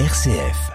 [0.00, 0.72] RCF.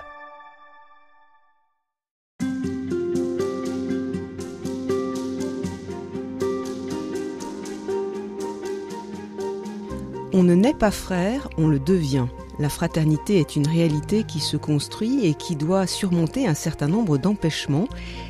[10.32, 12.28] On ne naît pas frère, on le devient.
[12.59, 17.17] La fraternité est une réalité qui se construit et qui doit surmonter un certain nombre
[17.17, 17.88] d'empêchements.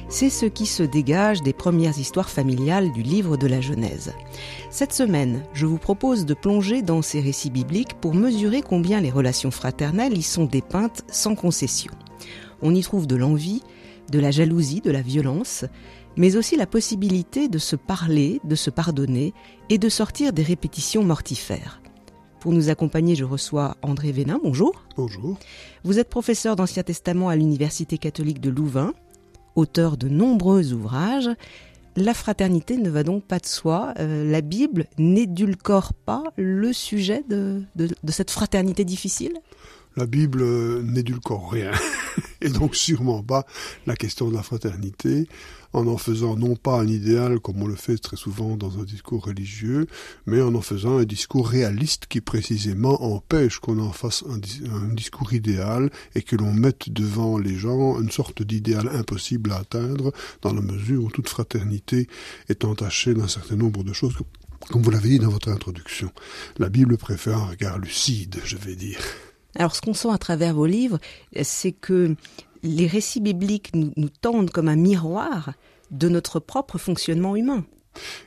[0.07, 4.13] C'est ce qui se dégage des premières histoires familiales du livre de la Genèse.
[4.70, 9.09] Cette semaine, je vous propose de plonger dans ces récits bibliques pour mesurer combien les
[9.09, 11.91] relations fraternelles y sont dépeintes sans concession.
[12.62, 13.63] On y trouve de l'envie,
[14.12, 15.66] de la jalousie, de la violence,
[16.18, 19.34] mais aussi la possibilité de se parler, de se pardonner
[19.70, 21.82] et de sortir des répétitions mortifères.
[22.39, 24.39] Pour nous accompagner, je reçois André Vénin.
[24.41, 24.85] Bonjour.
[24.95, 25.38] Bonjour.
[25.84, 28.93] Vous êtes professeur d'Ancien Testament à l'Université catholique de Louvain,
[29.55, 31.29] auteur de nombreux ouvrages.
[31.98, 33.93] La fraternité ne va donc pas de soi.
[33.99, 39.34] Euh, la Bible n'édulcore pas le sujet de, de, de cette fraternité difficile?
[39.98, 41.71] La Bible euh, n'édulcore rien,
[42.41, 43.46] et donc sûrement pas
[43.85, 45.27] la question de la fraternité,
[45.73, 48.84] en en faisant non pas un idéal comme on le fait très souvent dans un
[48.84, 49.87] discours religieux,
[50.25, 54.40] mais en en faisant un discours réaliste qui précisément empêche qu'on en fasse un,
[54.93, 60.12] discours idéal et que l'on mette devant les gens une sorte d'idéal impossible à atteindre
[60.41, 62.07] dans la mesure où toute fraternité
[62.47, 64.16] est entachée d'un certain nombre de choses
[64.69, 66.12] comme vous l'avez dit dans votre introduction.
[66.57, 69.00] La Bible préfère un regard lucide, je vais dire.
[69.56, 71.00] Alors ce qu'on sent à travers vos livres,
[71.41, 72.16] c'est que
[72.63, 75.53] les récits bibliques nous, tendent comme un miroir
[75.91, 77.66] de notre propre fonctionnement humain.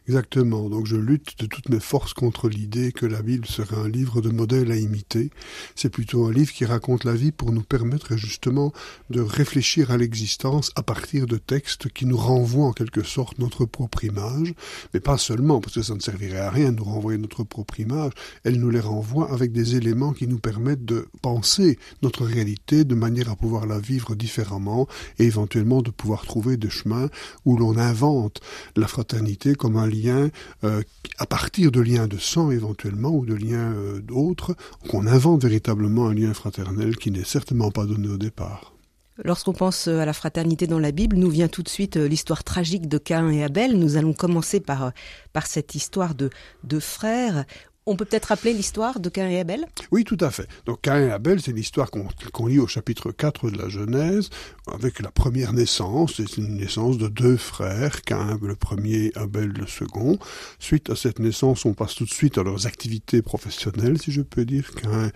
[0.09, 0.69] Exactement.
[0.69, 4.21] Donc je lutte de toutes mes forces contre l'idée que la Bible serait un livre
[4.21, 5.31] de modèle à imiter.
[5.75, 8.73] C'est plutôt un livre qui raconte la vie pour nous permettre justement
[9.11, 13.65] de réfléchir à l'existence à partir de textes qui nous renvoient en quelque sorte notre
[13.65, 14.55] propre image,
[14.93, 17.81] mais pas seulement, parce que ça ne servirait à rien de nous renvoyer notre propre
[17.81, 18.13] image,
[18.45, 22.95] elle nous les renvoie avec des éléments qui nous permettent de penser notre réalité de
[22.95, 24.87] manière à pouvoir la vivre différemment
[25.19, 27.09] et éventuellement de pouvoir trouver des chemins
[27.45, 28.41] où l'on invente
[28.77, 30.29] la fraternité comme un lien
[30.65, 30.83] euh,
[31.19, 34.57] à partir de liens de sang éventuellement ou de liens euh, d'autres,
[34.89, 38.75] qu'on invente véritablement un lien fraternel qui n'est certainement pas donné au départ.
[39.23, 42.89] Lorsqu'on pense à la fraternité dans la Bible, nous vient tout de suite l'histoire tragique
[42.89, 43.79] de Cain et Abel.
[43.79, 44.91] Nous allons commencer par,
[45.33, 46.31] par cette histoire de,
[46.65, 47.45] de frères
[47.87, 49.67] on peut peut-être rappeler l'histoire de Cain et Abel?
[49.91, 50.49] Oui, tout à fait.
[50.67, 54.31] Donc Cain et Abel, c'est l'histoire qu'on qu lit au chapitre 4 de la Genèse,
[54.73, 59.67] avec la première naissance, c'est une naissance de deux frères, Cain le premier, Abel le
[59.67, 60.19] second.
[60.59, 64.23] Suite à cette naissance, on passe tout de suite à leurs activités professionnelles, si je
[64.23, 64.71] peux dire.
[64.75, 65.11] Cain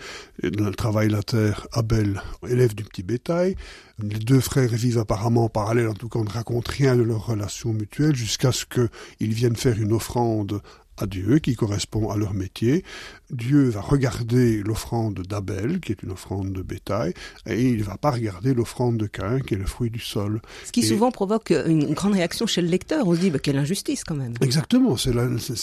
[0.76, 3.54] travaille la terre, Abel élève du petit bétail.
[3.98, 7.02] Les deux frères vivent apparemment en parallèle, en tout cas on ne raconte rien de
[7.02, 10.60] leur relation mutuelle, jusqu'à ce qu'ils viennent faire une offrande
[10.98, 12.84] à Dieu qui correspond à leur métier.
[13.30, 17.12] Dieu va regarder l'offrande d'Abel, qui est une offrande de bétail,
[17.46, 20.40] et il ne va pas regarder l'offrande de Cain, qui est le fruit du sol.
[20.64, 20.84] Ce qui et...
[20.84, 23.06] souvent provoque une grande réaction chez le lecteur.
[23.08, 24.34] On se dit, bah, quelle injustice quand même.
[24.40, 25.12] Exactement, c'est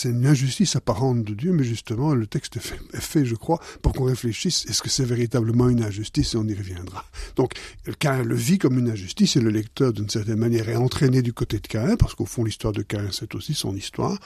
[0.10, 3.60] une injustice apparente de Dieu, mais justement, le texte est fait, est fait je crois,
[3.82, 7.06] pour qu'on réfléchisse, est-ce que c'est véritablement une injustice, et on y reviendra.
[7.36, 7.54] Donc,
[8.00, 11.34] Cain le vit comme une injustice, et le lecteur, d'une certaine manière, est entraîné du
[11.34, 14.20] côté de Cain, parce qu'au fond, l'histoire de Cain, c'est aussi son histoire.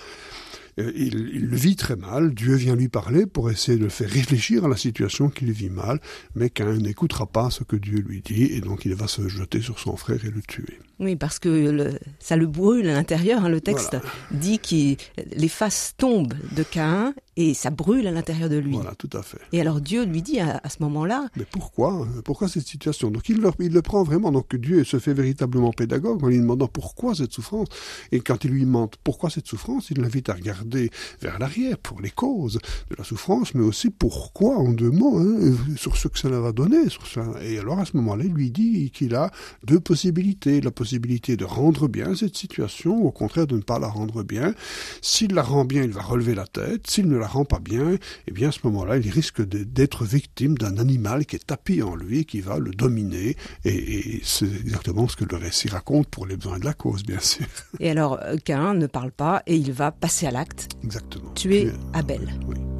[0.77, 4.09] Il, il, le vit très mal, Dieu vient lui parler pour essayer de le faire
[4.09, 5.99] réfléchir à la situation qu'il vit mal,
[6.35, 9.61] mais Cain n'écoutera pas ce que Dieu lui dit, et donc il va se jeter
[9.61, 10.79] sur son frère et le tuer.
[10.99, 13.45] Oui, parce que le, ça le brûle à l'intérieur.
[13.45, 14.05] Hein, le texte voilà.
[14.31, 14.95] dit que
[15.35, 18.73] les faces tombent de Cain et ça brûle à l'intérieur de lui.
[18.73, 19.37] Voilà, tout à fait.
[19.53, 21.27] Et alors Dieu lui dit à, à ce moment-là.
[21.37, 23.11] Mais pourquoi Pourquoi cette situation?
[23.11, 24.31] Donc il le, il le prend vraiment.
[24.31, 27.67] Donc Dieu se fait véritablement pédagogue en lui demandant pourquoi cette souffrance.
[28.11, 30.89] Et quand il lui demande pourquoi cette souffrance, il l'invite à regarder
[31.21, 32.59] vers l'arrière pour les causes
[32.89, 36.51] de la souffrance, mais aussi pourquoi en deux mots, hein, sur ce que cela va
[36.51, 36.89] donner.
[36.89, 37.23] Sur ça.
[37.43, 39.31] Et alors à ce moment-là, il lui dit qu'il a
[39.63, 40.59] deux possibilités.
[40.61, 44.23] La possibilité de rendre bien cette situation, ou au contraire de ne pas la rendre
[44.23, 44.55] bien.
[45.03, 46.87] S'il la rend bien, il va relever la tête.
[46.87, 50.57] S'il ne la rend pas bien, eh bien à ce moment-là, il risque d'être victime
[50.57, 53.35] d'un animal qui est tapis en lui, qui va le dominer.
[53.65, 57.03] Et, et c'est exactement ce que le récit raconte pour les besoins de la cause,
[57.03, 57.45] bien sûr.
[57.79, 60.69] Et alors, Cain ne parle pas et il va passer à l'acte.
[60.83, 61.31] Exactement.
[61.33, 62.27] Tuer Tuer Abel.
[62.47, 62.76] Oui.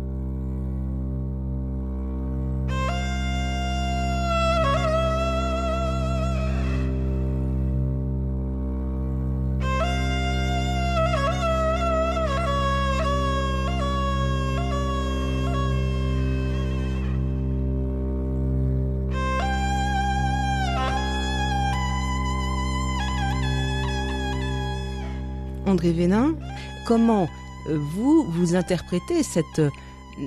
[26.86, 27.28] Comment
[27.70, 29.62] vous, vous interprétez cette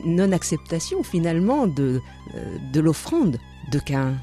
[0.05, 2.01] non-acceptation finalement de,
[2.73, 3.39] de l'offrande
[3.73, 4.15] de Cain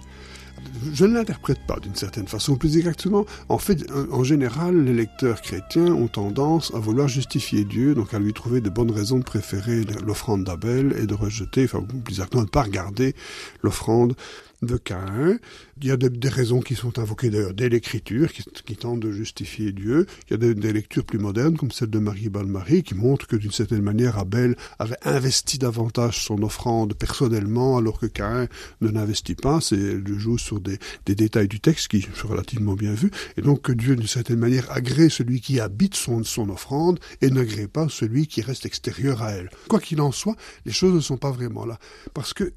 [0.94, 2.56] je ne l'interprète pas d'une certaine façon.
[2.56, 7.96] Plus exactement, en fait, en général, les lecteurs chrétiens ont tendance à vouloir justifier Dieu,
[7.96, 11.82] donc à lui trouver de bonnes raisons de préférer l'offrande d'Abel et de rejeter, enfin,
[11.82, 13.16] plus exactement, de ne pas regarder
[13.64, 14.16] l'offrande
[14.62, 15.40] de Caïn.
[15.82, 19.12] Il y a des, raisons qui sont invoquées d'ailleurs dès l'écriture, qui, qui, tentent de
[19.12, 20.08] justifier Dieu.
[20.28, 23.36] Il y a des, lectures plus modernes, comme celle de Marie Balmarie, qui montrent que
[23.36, 28.48] d'une certaine manière, Abel avait investi davantage son offrande personnellement, alors que Caïn
[28.82, 29.62] ne l'investit pas.
[29.62, 33.12] C'est, elle joue sur des, des, détails du texte qui sont relativement bien vus.
[33.38, 37.30] Et donc que Dieu, d'une certaine manière, agrée celui qui habite son, son offrande et
[37.30, 39.50] n'agrée pas celui qui reste extérieur à elle.
[39.68, 41.78] Quoi qu'il en soit, les choses ne sont pas vraiment là.
[42.14, 42.54] Parce que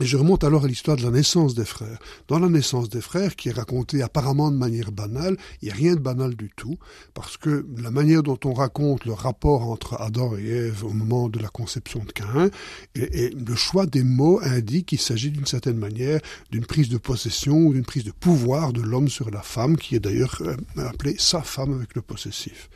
[0.00, 1.98] et je remonte alors à l'histoire de la naissance des frères.
[2.28, 5.74] Dans la naissance des frères, qui est racontée apparemment de manière banale, il n'y a
[5.74, 6.78] rien de banal du tout,
[7.14, 11.30] parce que la manière dont on raconte le rapport entre Adam et Ève au moment
[11.30, 12.50] de la conception de Caïn,
[12.94, 17.56] et, le choix des mots indique qu'il s'agit d'une certaine manière d'une prise de possession
[17.58, 21.16] ou d'une prise de pouvoir de l'homme sur la femme, qui est d'ailleurs euh, appelée
[21.18, 22.68] sa femme avec le possessif.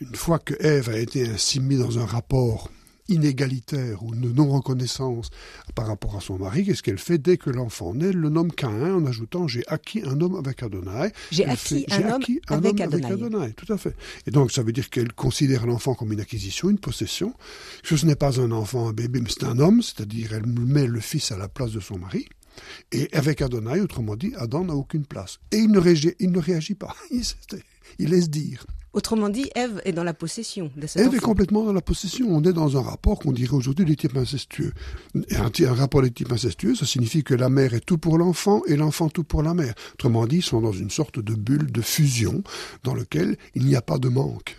[0.00, 2.70] Une fois que Ève a été ainsi mise dans un rapport
[3.08, 5.30] inégalitaire ou de non-reconnaissance
[5.74, 8.08] par rapport à son mari, qu'est-ce qu'elle fait dès que l'enfant naît?
[8.08, 11.12] Elle le nomme Caïn en ajoutant J'ai acquis un homme avec Adonai.
[11.30, 13.52] J'ai acquis, un, homme, avec, Adonai.
[13.52, 13.94] Tout à fait.
[14.26, 17.34] Et donc ça veut dire qu'elle considère l'enfant comme une acquisition, une possession,
[17.82, 20.86] que ce n'est pas un enfant, un bébé, mais c'est un homme, c'est-à-dire elle met
[20.86, 22.26] le fils à la place de son mari.
[22.92, 25.38] Et avec Adonai, autrement dit, Adam n'a aucune place.
[25.52, 26.94] Et il ne, réagit, il ne réagit pas.
[27.10, 27.22] Il,
[27.98, 28.66] il laisse dire.
[28.94, 32.26] Autrement dit, Ève est dans la possession de cet Ève est complètement dans la possession.
[32.30, 34.72] On est dans un rapport qu'on dirait aujourd'hui de type incestueux.
[35.14, 38.62] Un, un, rapport de type incestueux, ça signifie que la mère est tout pour l'enfant
[38.66, 39.74] et l'enfant tout pour la mère.
[39.94, 42.42] Autrement dit, ils sont dans une sorte de bulle de fusion
[42.82, 44.56] dans lequel il n'y a pas de manque.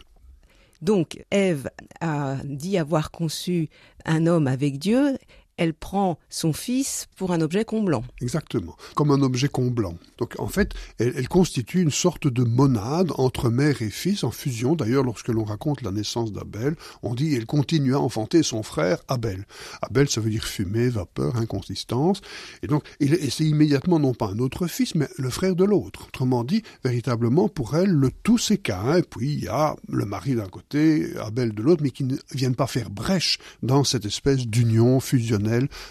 [0.82, 3.70] Donc, Ève a dit avoir conçu
[4.06, 5.18] un homme avec Dieu
[5.60, 8.04] elle prend son fils pour un objet comblant.
[8.22, 9.96] Exactement, comme un objet comblant.
[10.18, 14.76] Donc en fait, elle, constitue une sorte de monade entre mère et fils en fusion.
[14.76, 19.00] D'ailleurs, lorsque l'on raconte la naissance d'Abel, on dit elle continue à enfanter son frère
[19.10, 19.46] Abel.
[19.82, 22.22] Abel, ça veut dire fumée, vapeur, inconsistance.
[22.64, 26.08] Et donc, c'est immédiatement non pas un autre fils, mais le frère de l'autre.
[26.08, 28.96] Autrement dit, véritablement, pour elle, le tout s'écart.
[28.96, 32.16] Et puis, il y a le mari d'un côté, Abel de l'autre, mais qui ne
[32.34, 35.49] viennent pas faire brèche dans cette espèce d'union fusionnelle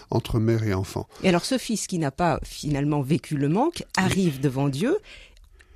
[0.09, 1.07] entre mère et enfant.
[1.23, 4.97] Et alors ce fils qui n'a pas finalement vécu le manque arrive devant Dieu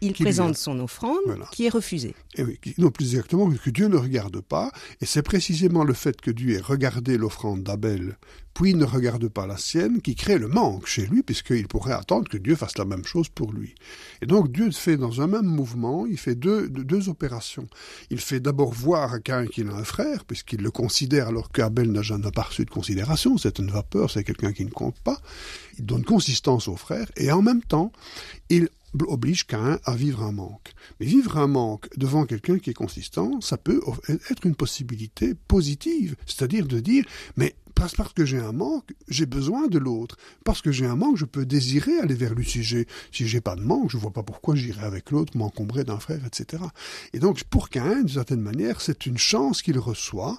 [0.04, 1.18] il présente son offrande
[1.52, 2.16] qui est refusée.
[2.36, 4.72] Et oui, non, plus exactement, que Dieu ne regarde pas,
[5.02, 8.18] et c'est précisément le fait que Dieu ait regardé l'offrande d'Abel
[8.54, 12.30] puis ne regarde pas la sienne, qui crée le manque chez lui, puisqu'il pourrait attendre
[12.30, 13.74] que Dieu fasse la même chose pour lui.
[14.22, 17.68] Et donc Dieu fait dans un même mouvement, il fait deux, deux opérations.
[18.10, 21.92] Il fait d'abord voir à Cain qu'il a un frère, puisqu'il le considère alors qu'Abel
[21.92, 25.20] n'a jamais pas reçu de considération, c'est une vapeur, c'est quelqu'un qui ne compte pas.
[25.80, 27.92] Il donne consistance au frère, et en même temps,
[28.50, 28.70] il
[29.08, 30.74] oblige Cain à vivre un manque.
[31.00, 33.82] Mais vivre un manque devant quelqu'un qui est consistant, ça peut
[34.30, 37.06] être une possibilité positive, c'est-à-dire de dire,
[37.38, 40.18] mais parce, que j'ai un manque, j'ai besoin de l'autre.
[40.46, 42.46] Parce que j'ai un manque, je peux désirer aller vers lui.
[42.46, 46.22] Si j'ai, pas de manque, je vois pas pourquoi j'irai avec l'autre, m'encombrer d'un frère,
[46.26, 46.64] etc.
[47.14, 50.38] Et donc, pour qu'un, d'une certaine manière, c'est une chance qu'il reçoit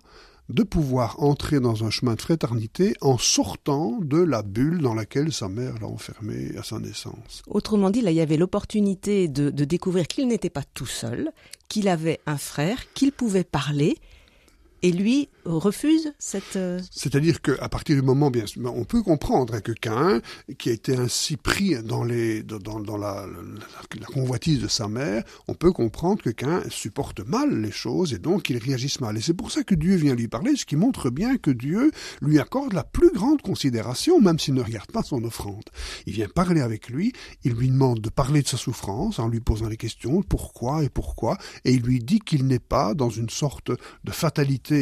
[0.49, 5.32] de pouvoir entrer dans un chemin de fraternité en sortant de la bulle dans laquelle
[5.32, 7.43] sa mère l'a enfermé à sa naissance.
[7.46, 11.31] Autrement dit, il y avait l'opportunité de découvrir qu'il n'était pas tout seul,
[11.69, 13.96] qu'il avait un frère, qu'il pouvait parler,
[14.84, 16.56] et lui refuse cette...
[16.56, 20.20] Euh, C'est-à-dire qu'à partir du moment, bien on peut comprendre que Cain,
[20.58, 25.24] qui a été ainsi pris dans, les, dans, dans la, la, convoitise de sa mère,
[25.48, 29.17] on peut comprendre que Cain supporte mal les choses et donc il réagisse mal.
[29.17, 31.91] Et c'est pour ça que Dieu vient lui parler, ce qui montre bien que Dieu
[32.20, 35.64] lui accorde la plus grande considération, même s'il ne regarde pas son offrande.
[36.05, 39.41] Il vient parler avec lui, il lui demande de parler de sa souffrance en lui
[39.41, 43.31] posant les questions, pourquoi et pourquoi, et il lui dit qu'il n'est pas dans une
[43.31, 44.73] sorte de fatalité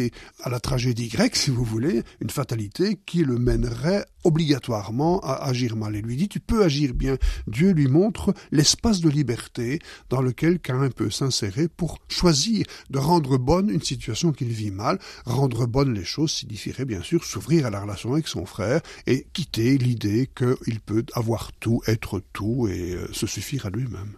[0.42, 5.76] à la tragédie grecque, si vous voulez, une fatalité qui le mènerait obligatoirement à agir
[5.76, 5.96] mal.
[5.96, 7.16] Et lui dit, tu peux agir bien.
[7.46, 9.80] Dieu lui montre l'espace de liberté
[10.10, 14.98] dans lequel Cain peut s'insérer pour choisir de rendre bonne une situation qu'il vit mal.
[15.26, 19.26] Rendre bonne les choses signifierait bien sûr s'ouvrir à la relation avec son frère et
[19.32, 24.12] quitter l'idée qu'il peut avoir tout, être tout et euh, se suffire à lui-même.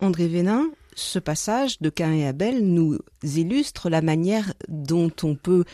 [0.00, 5.64] André Vénin, ce passage de Cain et Abel nous illustre la manière dont on peut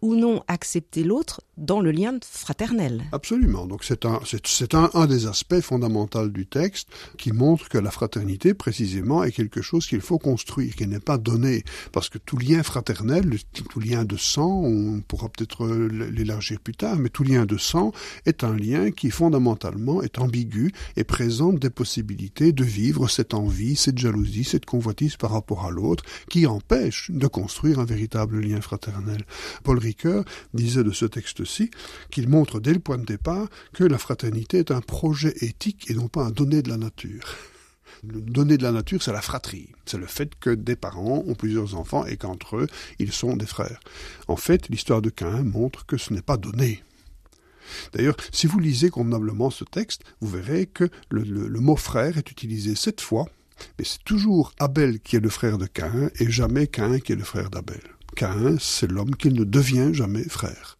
[0.00, 3.04] ou non accepter l'autre dans le lien fraternel.
[3.12, 3.66] Absolument.
[3.66, 7.90] Donc c'est un, c'est, un, un des aspects fondamentaux du texte qui montre que la
[7.90, 11.64] fraternité, précisément, est quelque chose qu'il faut construire, qui n'est pas donné.
[11.92, 16.96] Parce que tout lien fraternel, tout lien de sang, on pourra peut-être l'élargir plus tard,
[16.96, 17.92] mais tout lien de sang
[18.24, 23.76] est un lien qui fondamentalement est ambigu et présente des possibilités de vivre cette envie,
[23.76, 28.60] cette jalousie, cette convoitise par rapport à l'autre, qui empêche de construire un véritable lien
[28.60, 29.24] fraternel.
[29.64, 31.70] Paul Ricoeur disait de ce texte-ci
[32.10, 35.94] qu'il montre dès le point de départ que la fraternité est un projet éthique et
[35.94, 37.24] non pas un donné de la nature.
[38.04, 39.70] Donné de la nature, c'est la fratrie.
[39.86, 42.66] C'est le fait que des parents ont plusieurs enfants et qu'entre eux,
[42.98, 43.80] ils sont des frères.
[44.28, 46.84] En fait, l'histoire de Cain montre que ce n'est pas donné.
[47.92, 52.30] D'ailleurs, si vous lisez convenablement ce texte, vous verrez que le, le mot frère est
[52.30, 53.26] utilisé sept fois,
[53.78, 57.16] mais c'est toujours Abel qui est le frère de Cain et jamais Cain qui est
[57.16, 57.82] le frère d'Abel.
[58.18, 60.77] Cain, c'est l'homme qui ne devient jamais frère.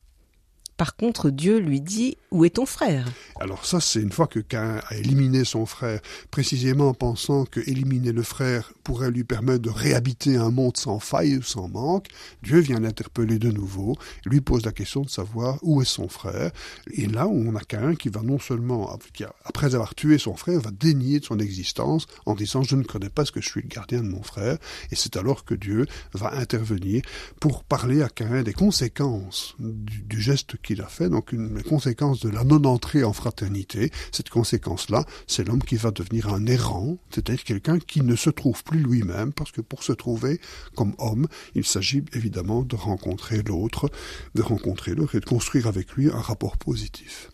[0.79, 3.05] Par contre, Dieu lui dit Où est ton frère?
[3.41, 7.59] Alors, ça, c'est une fois que Cain a éliminé son frère, précisément en pensant que
[7.69, 12.07] éliminer le frère pourrait lui permettre de réhabiter un monde sans faille, sans manque,
[12.45, 16.53] Dieu vient l'interpeller de nouveau, lui pose la question de savoir où est son frère.
[16.93, 18.97] Et là, on a Cain qui va non seulement,
[19.45, 23.11] après avoir tué son frère, va dénier de son existence en disant Je ne connais
[23.11, 24.59] pas ce que je suis le gardien de mon frère.
[24.93, 27.03] Et c'est alors que Dieu va intervenir
[27.41, 32.21] pour parler à Cain des conséquences du, du geste qu'il a fait, donc une conséquence
[32.21, 33.91] de la non-entrée en fraternité.
[34.13, 38.63] Cette conséquence-là, c'est l'homme qui va devenir un errant, c'est-à-dire quelqu'un qui ne se trouve
[38.65, 40.43] plus lui-même, parce que pour se trouver
[40.77, 43.91] comme homme, il s'agit évidemment de rencontrer l'autre,
[44.35, 47.31] de rencontrer l'autre et de construire avec lui un rapport positif.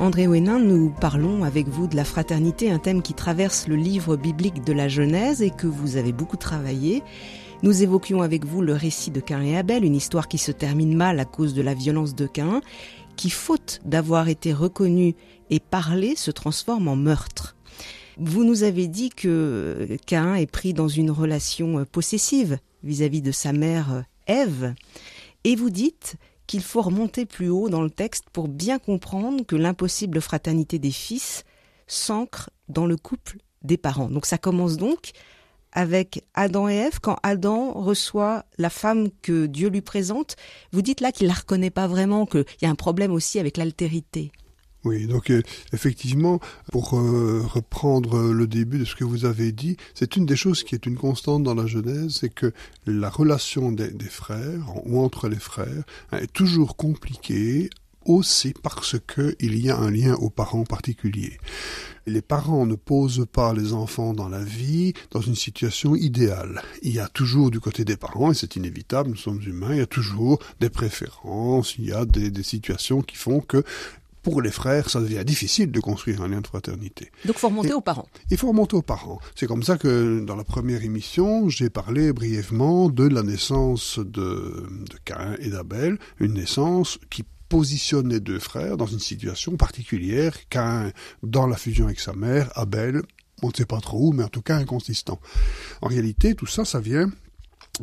[0.00, 4.16] André Hénin, nous parlons avec vous de la fraternité, un thème qui traverse le livre
[4.16, 7.02] biblique de la Genèse et que vous avez beaucoup travaillé.
[7.64, 10.96] Nous évoquions avec vous le récit de Cain et Abel, une histoire qui se termine
[10.96, 12.60] mal à cause de la violence de Cain,
[13.16, 15.16] qui, faute d'avoir été reconnu
[15.50, 17.56] et parlé, se transforme en meurtre.
[18.18, 23.32] Vous nous avez dit que Cain est pris dans une relation possessive vis-à-vis -vis de
[23.32, 24.74] sa mère Ève,
[25.42, 26.14] et vous dites
[26.48, 30.90] qu'il faut remonter plus haut dans le texte pour bien comprendre que l'impossible fraternité des
[30.90, 31.44] fils
[31.86, 34.08] s'ancre dans le couple des parents.
[34.08, 35.12] Donc ça commence donc
[35.72, 40.36] avec Adam et Ève, quand Adam reçoit la femme que Dieu lui présente,
[40.72, 43.58] vous dites là qu'il la reconnaît pas vraiment, qu'il y a un problème aussi avec
[43.58, 44.32] l'altérité.
[44.88, 45.42] Oui, donc euh,
[45.74, 46.40] effectivement,
[46.72, 50.64] pour euh, reprendre le début de ce que vous avez dit, c'est une des choses
[50.64, 52.54] qui est une constante dans la Genèse, c'est que
[52.86, 57.68] la relation des, frères ou entre les frères hein, est toujours compliquée
[58.06, 61.36] aussi parce que il y a un lien aux parents particuliers.
[62.06, 66.62] Les parents ne posent pas les enfants dans la vie dans une situation idéale.
[66.80, 69.78] Il y a toujours du côté des parents, et c'est inévitable, nous sommes humains, il
[69.78, 73.62] y a toujours des préférences, il y a des situations qui font que
[74.28, 77.10] pour les frères, ça devient difficile de construire un lien de fraternité.
[77.24, 78.08] Donc il faut remonter Et, aux parents.
[78.30, 79.20] Il faut remonter aux parents.
[79.34, 84.66] C'est comme ça que dans la première émission, j'ai parlé brièvement de la naissance de,
[84.68, 90.36] de Cain et d'Abel, une naissance qui positionne les deux frères dans une situation particulière,
[90.50, 90.92] Cain
[91.22, 93.02] dans la fusion avec sa mère, Abel
[93.42, 95.20] on ne sait pas trop où, mais en tout cas inconsistant.
[95.80, 97.08] En réalité, tout ça, ça vient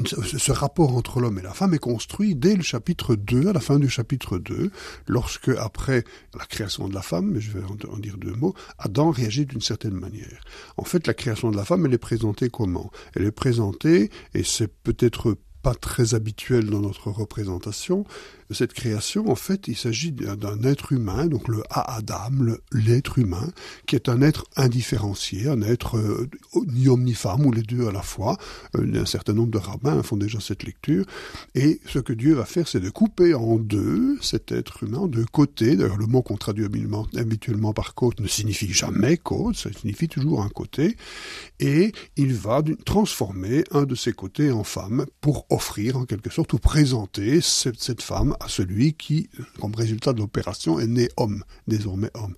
[0.05, 3.59] ce rapport entre l'homme et la femme est construit dès le chapitre 2, à la
[3.59, 4.71] fin du chapitre 2,
[5.07, 6.03] lorsque, après
[6.37, 9.61] la création de la femme, mais je vais en dire deux mots, Adam réagit d'une
[9.61, 10.43] certaine manière.
[10.77, 12.91] En fait, la création de la femme, elle est présentée comment?
[13.15, 18.05] Elle est présentée, et c'est peut-être pas très habituel dans notre représentation,
[18.51, 23.51] cette création, en fait, il s'agit d'un être humain, donc le Adam, l'être humain,
[23.87, 26.29] qui est un être indifférencié, un être euh,
[26.67, 28.37] ni homme ni femme, ou les deux à la fois.
[28.75, 31.05] Euh, un certain nombre de rabbins font déjà cette lecture.
[31.55, 35.07] Et ce que Dieu va faire, c'est de couper en deux cet être humain, en
[35.07, 35.75] deux côtés.
[35.75, 36.65] D'ailleurs, le mot qu'on traduit
[37.17, 40.97] habituellement par côte ne signifie jamais côte, ça signifie toujours un côté.
[41.59, 46.53] Et il va transformer un de ces côtés en femme pour offrir, en quelque sorte,
[46.53, 52.09] ou présenter cette femme à celui qui, comme résultat de l'opération, est né homme, désormais
[52.13, 52.35] homme.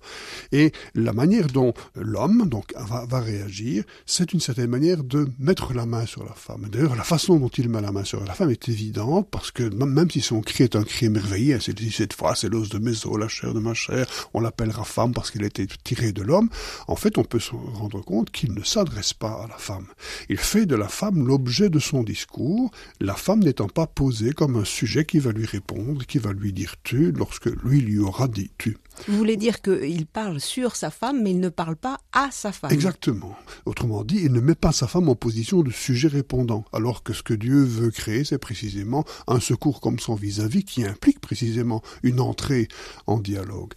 [0.52, 5.86] Et la manière dont l'homme donc va, réagir, c'est une certaine manière de mettre la
[5.86, 6.68] main sur la femme.
[6.70, 9.62] D'ailleurs, la façon dont il met la main sur la femme est évidente parce que
[9.62, 13.06] même si son cri est un cri émerveillé, c'est cette fois c'est l'os de mes
[13.06, 16.48] os, la chair de ma chair, on l'appellera femme parce qu'elle était tirée de l'homme.
[16.86, 19.86] En fait, on peut se rendre compte qu'il ne s'adresse pas à la femme.
[20.28, 24.56] Il fait de la femme l'objet de son discours, la femme n'étant pas posée comme
[24.56, 28.28] un sujet qui va lui répondre qui va lui dire tu lorsque lui lui aura
[28.28, 28.76] dit tu.
[29.06, 32.52] Vous voulez dire qu'il parle sur sa femme, mais il ne parle pas à sa
[32.52, 32.72] femme.
[32.72, 33.36] Exactement.
[33.64, 37.12] Autrement dit, il ne met pas sa femme en position de sujet répondant, alors que
[37.12, 41.82] ce que Dieu veut créer, c'est précisément un secours comme son vis-à-vis qui implique précisément
[42.02, 42.68] une entrée
[43.06, 43.72] en dialogue.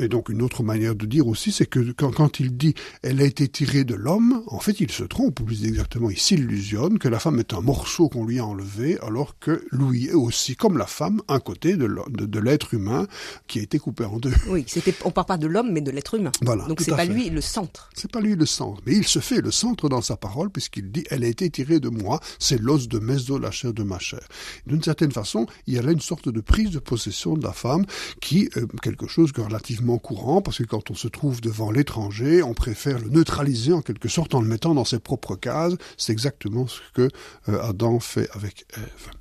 [0.00, 3.24] Et donc une autre manière de dire aussi, c'est que quand, il dit elle a
[3.24, 7.08] été tirée de l'homme, en fait il se trompe, ou plus exactement il s'illusionne que
[7.08, 10.76] la femme est un morceau qu'on lui a enlevé, alors que lui est aussi, comme
[10.76, 13.06] la femme, un côté de l'être humain
[13.46, 14.34] qui a été coupé en deux.
[14.48, 16.32] Oui, c'était, on parle pas de l'homme, mais de l'être humain.
[16.42, 16.64] Voilà.
[16.66, 17.88] Donc c'est pas lui le centre.
[17.94, 20.90] C'est pas lui le centre, mais il se fait le centre dans sa parole puisqu'il
[20.90, 23.82] dit elle a été tirée de moi, c'est l'os de mes os, la chair de
[23.82, 24.26] ma chair.
[24.66, 27.52] D'une certaine façon, il y a là une sorte de prise de possession de la
[27.52, 27.84] femme
[28.20, 32.42] qui est quelque chose de relativement courant parce que quand on se trouve devant l'étranger,
[32.42, 35.74] on préfère le neutraliser en quelque sorte en le mettant dans ses propres cases.
[35.96, 37.08] C'est exactement ce que
[37.48, 39.17] euh, Adam fait avec Ève.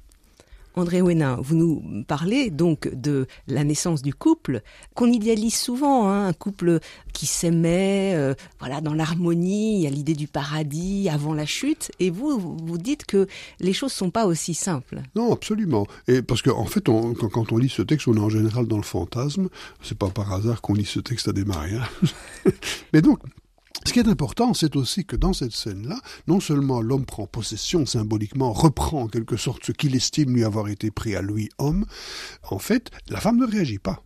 [0.77, 4.61] André Ouénin, vous nous parlez donc de la naissance du couple,
[4.93, 6.79] qu'on idéalise souvent, hein, un couple
[7.13, 11.91] qui s'aimait, euh, voilà, dans l'harmonie, il y a l'idée du paradis avant la chute,
[11.99, 13.27] et vous, vous dites que
[13.59, 15.01] les choses sont pas aussi simples.
[15.15, 15.87] Non, absolument.
[16.07, 18.77] Et parce qu'en en fait, quand, on lit ce texte, on est en général dans
[18.77, 19.49] le fantasme.
[19.81, 21.89] C'est pas par hasard qu'on lit ce texte à des mariages.
[22.93, 23.19] Mais donc,
[23.85, 27.85] ce qui est important, c'est aussi que dans cette scène-là, non seulement l'homme prend possession
[27.85, 31.85] symboliquement, reprend en quelque sorte ce qu'il estime lui avoir été pris à lui homme,
[32.49, 34.03] en fait, la femme ne réagit pas.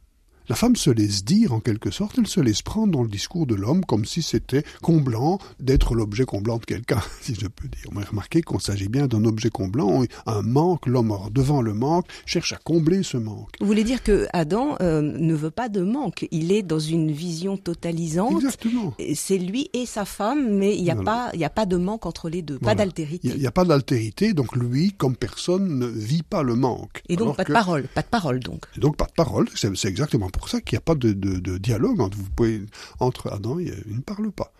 [0.49, 3.45] La femme se laisse dire, en quelque sorte, elle se laisse prendre dans le discours
[3.45, 7.89] de l'homme comme si c'était comblant d'être l'objet comblant de quelqu'un, si je peux dire.
[7.93, 12.05] On a remarqué qu'on s'agit bien d'un objet comblant, un manque, l'homme devant le manque
[12.25, 13.51] cherche à combler ce manque.
[13.59, 17.11] Vous voulez dire que Adam euh, ne veut pas de manque, il est dans une
[17.11, 18.33] vision totalisante.
[18.33, 18.93] Exactement.
[19.13, 22.29] C'est lui et sa femme, mais il n'y a, pas, a pas de manque entre
[22.29, 23.29] les deux, pas d'altérité.
[23.29, 27.03] Il n'y a, pas d'altérité, donc lui, comme personne, ne vit pas le manque.
[27.09, 28.65] Et donc pas de parole, pas de parole donc.
[28.75, 32.01] Et donc pas de parole, c'est exactement pour ça qu'il n'y a pas de, dialogue
[32.01, 32.65] entre, vous
[32.99, 34.53] entre Adam et il ne parle pas.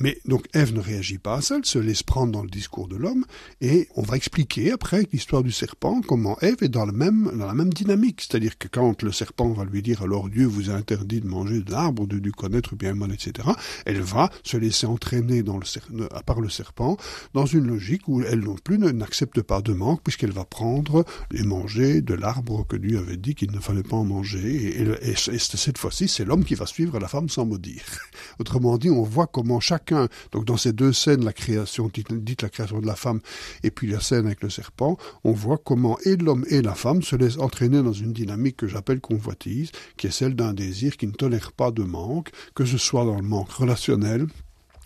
[0.00, 2.96] Mais donc Ève ne réagit pas à elle se laisse prendre dans le discours de
[2.96, 3.24] l'homme,
[3.60, 7.46] et on va expliquer après l'histoire du serpent comment Ève est dans, le même, dans
[7.46, 8.22] la même dynamique.
[8.22, 11.60] C'est-à-dire que quand le serpent va lui dire alors Dieu vous a interdit de manger
[11.60, 13.48] de l'arbre, de du connaître bien et mal, etc.,
[13.84, 16.96] elle va se laisser entraîner dans le, par le serpent
[17.34, 21.04] dans une logique où elle non plus n'accepte pas de manque puisqu'elle va prendre
[21.34, 24.80] et manger de l'arbre que Dieu avait dit qu'il ne fallait pas en manger.
[24.80, 27.82] Et, et cette fois-ci, c'est l'homme qui va suivre la femme sans maudire.
[28.38, 29.89] Autrement dit, on voit comment chaque
[30.32, 33.20] donc dans ces deux scènes, la création, dite la création de la femme,
[33.62, 37.02] et puis la scène avec le serpent, on voit comment et l'homme et la femme
[37.02, 41.06] se laissent entraîner dans une dynamique que j'appelle convoitise, qui est celle d'un désir qui
[41.06, 44.26] ne tolère pas de manque, que ce soit dans le manque relationnel,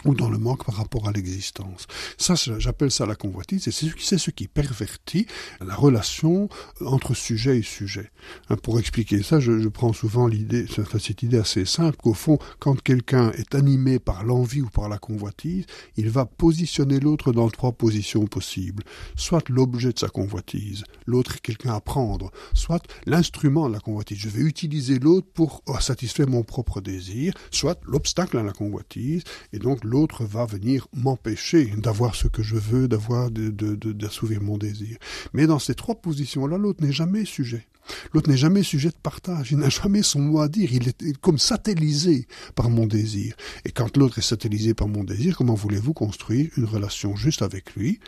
[0.05, 1.87] ou dans le manque par rapport à l'existence.
[2.19, 5.27] Ça, j'appelle ça la convoitise, et c'est ce qui pervertit
[5.61, 6.49] la relation
[6.81, 8.11] entre sujet et sujet.
[8.49, 10.67] Hein, pour expliquer ça, je, prends souvent l'idée,
[10.99, 14.99] cette idée assez simple, qu'au fond, quand quelqu'un est animé par l'envie ou par la
[14.99, 18.85] convoitise, il va positionner l'autre dans trois positions possibles.
[19.17, 24.19] Soit l'objet de sa convoitise, l'autre est quelqu'un à prendre, soit l'instrument de la convoitise.
[24.19, 29.59] Je vais utiliser l'autre pour satisfaire mon propre désir, soit l'obstacle à la convoitise, et
[29.59, 29.85] donc
[30.21, 34.99] va venir m'empêcher d'avoir ce que je veux, d'avoir, d'assouvir mon désir.
[35.33, 37.67] Mais dans ces trois positions-là, l'autre n'est jamais sujet.
[38.13, 41.17] L'autre n'est jamais sujet de partage, il n'a jamais son mot à dire, il est
[41.21, 43.35] comme satellisé par mon désir.
[43.65, 47.75] Et quand l'autre est satellisé par mon désir, comment voulez-vous construire une relation juste avec
[47.75, 48.01] lui?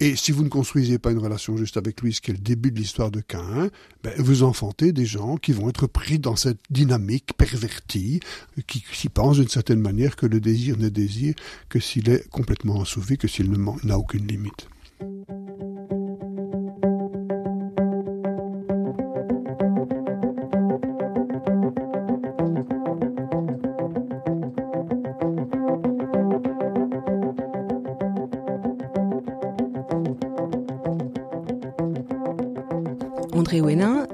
[0.00, 2.40] Et si vous ne construisez pas une relation juste avec lui, ce qui est le
[2.40, 3.70] début de l'histoire de Cain,
[4.02, 8.20] ben, vous enfantez des gens qui vont être pris dans cette dynamique pervertie,
[8.66, 11.34] qui, qui pensent d'une certaine manière que le désir n'est désir
[11.68, 13.50] que s'il est complètement assouvi, que s'il
[13.84, 14.68] n'a aucune limite.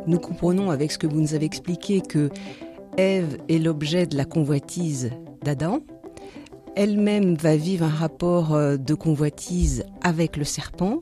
[0.08, 2.30] Nous comprenons avec ce que vous nous avez expliqué que
[2.96, 5.10] Ève est l'objet de la convoitise
[5.42, 5.80] d'Adam.
[6.74, 11.00] Elle-même va vivre un rapport euh, de convoitise avec le serpent.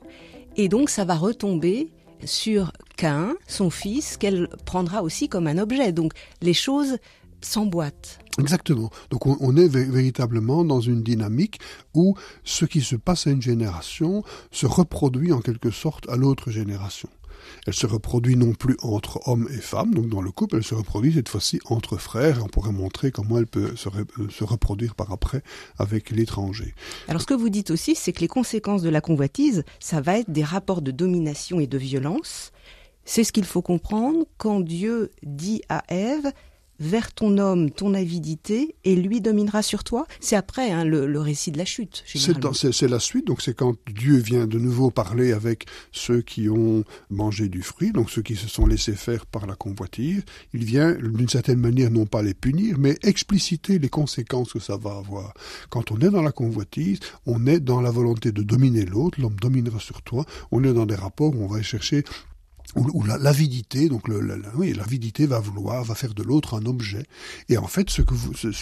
[0.55, 1.91] Et donc ça va retomber
[2.23, 5.91] sur Cain, son fils, qu'elle prendra aussi comme un objet.
[5.91, 6.97] Donc les choses
[7.41, 8.19] s'emboîtent.
[8.39, 8.89] Exactement.
[9.09, 11.59] Donc on, est véritablement dans une dynamique
[11.95, 16.51] où ce qui se passe à une génération se reproduit en quelque sorte à l'autre
[16.51, 17.09] génération.
[17.65, 20.75] Elle se reproduit non plus entre hommes et femmes, donc dans le couple, elle se
[20.75, 22.43] reproduit cette fois-ci entre frères.
[22.43, 23.89] On pourrait montrer comment elle peut se,
[24.29, 25.43] se reproduire par après
[25.77, 26.73] avec l'étranger.
[27.07, 30.17] Alors ce que vous dites aussi, c'est que les conséquences de la convoitise, ça va
[30.17, 32.51] être des rapports de domination et de violence
[33.05, 36.31] C'est ce qu'il faut comprendre quand Dieu dit à Ève
[36.79, 40.05] vers ton homme ton avidité et lui dominera sur toi.
[40.19, 42.03] C'est après hein, le, récit de la chute.
[42.05, 46.83] C'est la suite, donc c'est quand Dieu vient de nouveau parler avec ceux qui ont
[47.09, 50.23] mangé du fruit, donc ceux qui se sont laissés faire par la convoitise.
[50.53, 54.77] Il vient d'une certaine manière non pas les punir, mais expliciter les conséquences que ça
[54.77, 55.33] va avoir.
[55.69, 59.37] Quand on est dans la convoitise, on est dans la volonté de dominer l'autre, l'homme
[59.41, 62.03] dominera sur toi, on est dans des rapports où on va chercher
[62.75, 64.07] où, l'avidité, donc
[64.55, 67.05] oui, l'avidité va vouloir, va faire de l'autre un objet.
[67.49, 68.13] Et en fait, ce que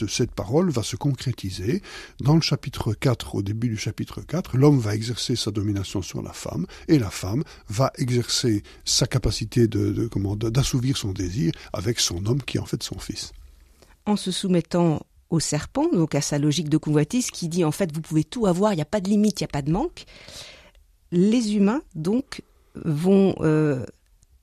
[0.07, 1.81] cette parole va se concrétiser
[2.19, 6.21] dans le chapitre 4, au début du chapitre 4, l'homme va exercer sa domination sur
[6.21, 11.51] la femme, et la femme va exercer sa capacité de, de comment, d'assouvir son désir
[11.73, 13.31] avec son homme qui est en fait son fils.
[14.05, 17.91] En se soumettant au serpent, donc à sa logique de convoitise qui dit en fait
[17.91, 19.71] vous pouvez tout avoir, il n'y a pas de limite, il n'y a pas de
[19.71, 20.05] manque,
[21.11, 22.43] les humains donc
[22.83, 23.85] vont euh,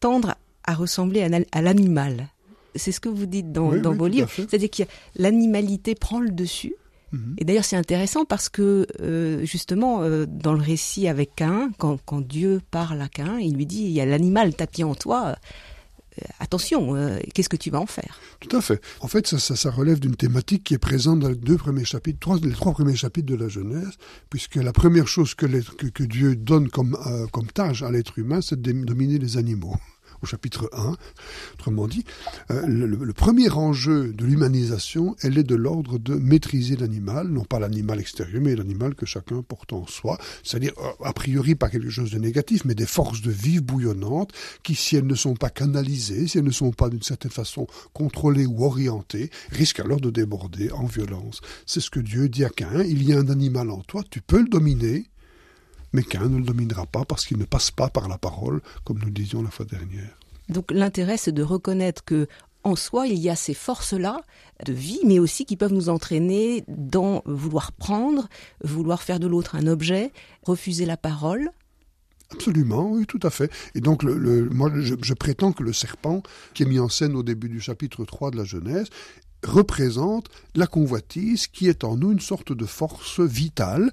[0.00, 2.28] tendre à ressembler à, l'animal.
[2.74, 4.30] C'est ce que vous dites dans, vos livres.
[4.30, 4.82] C'est-à-dire que
[5.16, 6.74] l'animalité prend le dessus.
[7.12, 7.36] Mhm.
[7.38, 11.98] Et d'ailleurs, c'est intéressant parce que, euh, justement, euh, dans le récit avec Cain, quand,
[12.20, 15.36] Dieu parle à Cain, il lui dit, il y a l'animal tapis en toi,
[16.20, 16.94] euh, attention,
[17.34, 18.18] qu'est-ce que tu vas en faire?
[18.40, 18.80] Tout à fait.
[19.00, 22.38] En fait, ça, relève d'une thématique qui est présente dans les deux premiers chapitres, trois,
[22.42, 23.96] les trois premiers chapitres de la Genèse,
[24.30, 25.46] puisque la première chose que,
[26.02, 26.96] Dieu donne comme,
[27.32, 29.76] comme tâche à l'être humain, c'est de dominer les animaux
[30.22, 30.96] au chapitre 1.
[31.54, 32.04] Autrement dit,
[32.50, 37.58] euh, le, premier enjeu de l'humanisation, elle est de l'ordre de maîtriser l'animal, non pas
[37.58, 41.90] l'animal extérieur, mais l'animal que chacun porte en soi, c'est-à-dire euh, a priori pas quelque
[41.90, 44.32] chose de négatif, mais des forces de vie bouillonnantes
[44.62, 47.66] qui, si elles ne sont pas canalisées, si elles ne sont pas d'une certaine façon
[47.92, 51.40] contrôlées ou orientées, risquent alors de déborder en violence.
[51.66, 54.20] C'est ce que Dieu dit à Cain, il y a un animal en toi, tu
[54.20, 55.06] peux le dominer,
[55.92, 58.98] mais qu'un ne le dominera pas parce qu'il ne passe pas par la parole, comme
[58.98, 60.18] nous disions la fois dernière.
[60.48, 62.26] Donc l'intérêt, c'est de reconnaître que
[62.64, 64.20] en soi, il y a ces forces-là
[64.64, 68.28] de vie, mais aussi qui peuvent nous entraîner dans vouloir prendre,
[68.62, 70.12] vouloir faire de l'autre un objet,
[70.44, 71.50] refuser la parole.
[72.30, 73.50] Absolument, oui, tout à fait.
[73.74, 76.22] Et donc, le, moi, je, je, prétends que le serpent,
[76.54, 78.86] qui est mis en scène au début du chapitre 3 de la Genèse,
[79.42, 83.90] représente la convoitise qui est en nous une sorte de force vitale,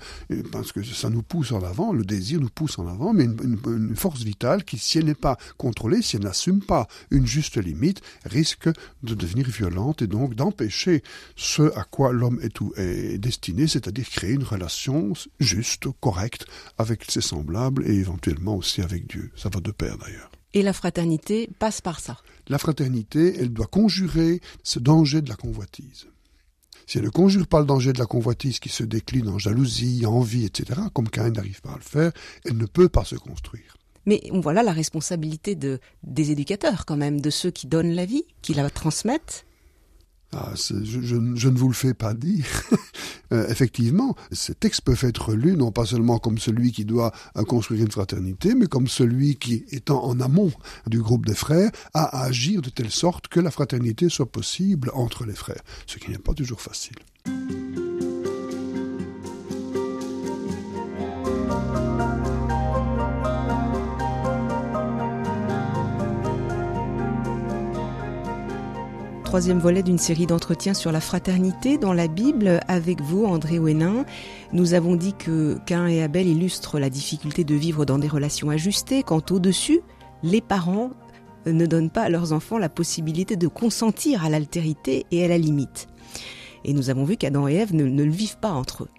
[0.52, 3.96] parce que ça nous pousse en avant, le désir nous pousse en avant, mais une,
[3.96, 8.02] force vitale qui, si elle n'est pas contrôlée, si elle n'assume pas une juste limite,
[8.26, 8.70] risque
[9.04, 11.04] de devenir violente et donc d'empêcher
[11.36, 16.46] ce à quoi l'homme est, est destiné, c'est-à-dire créer une relation juste, correcte
[16.78, 19.32] avec ses semblables et éventuellement aussi avec Dieu.
[19.36, 20.30] Ça va de pair d'ailleurs.
[20.54, 22.18] Et la fraternité passe par ça.
[22.50, 26.08] La fraternité, elle doit conjurer ce danger de la convoitise.
[26.88, 30.08] Si elle ne conjure pas le danger de la convoitise qui se décline en jalousie,
[30.08, 32.12] envie, etc., comme Cain n'arrive pas à le faire,
[32.46, 33.78] elle ne peut pas se construire.
[34.08, 38.24] Mais voilà la responsabilité de, des éducateurs quand même, de ceux qui donnent la vie,
[38.42, 39.46] qui la transmettent.
[40.32, 42.46] Ah, je, ne vous le fais pas dire.
[43.32, 47.44] Euh, effectivement, ces textes peuvent être lus non pas seulement comme celui qui doit euh,
[47.44, 50.52] construire une fraternité, mais comme celui qui, étant en amont
[50.88, 54.90] du groupe des frères, a à agir de telle sorte que la fraternité soit possible
[54.96, 56.96] entre les frères, ce qui n'est pas toujours facile.
[69.30, 74.04] Troisième volet d'une série d'entretiens sur la fraternité dans la Bible avec vous, André Ouenin.
[74.54, 78.50] Nous avons dit que Cain et Abel illustrent la difficulté de vivre dans des relations
[78.50, 79.82] ajustées, quand au-dessus,
[80.24, 80.90] les parents
[81.46, 85.38] ne donnent pas à leurs enfants la possibilité de consentir à l'altérité et à la
[85.38, 85.86] limite.
[86.66, 88.90] Et nous avons vu qu'Adam et Ève ne, ne le vivent pas entre eux.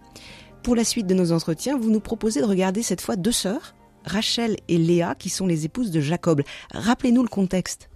[0.62, 3.74] Pour la suite de nos entretiens, vous nous proposez de regarder cette fois deux sœurs,
[4.04, 6.42] Rachel et Léa, qui sont les épouses de Jacob.
[6.70, 7.89] Rappelez-nous le contexte.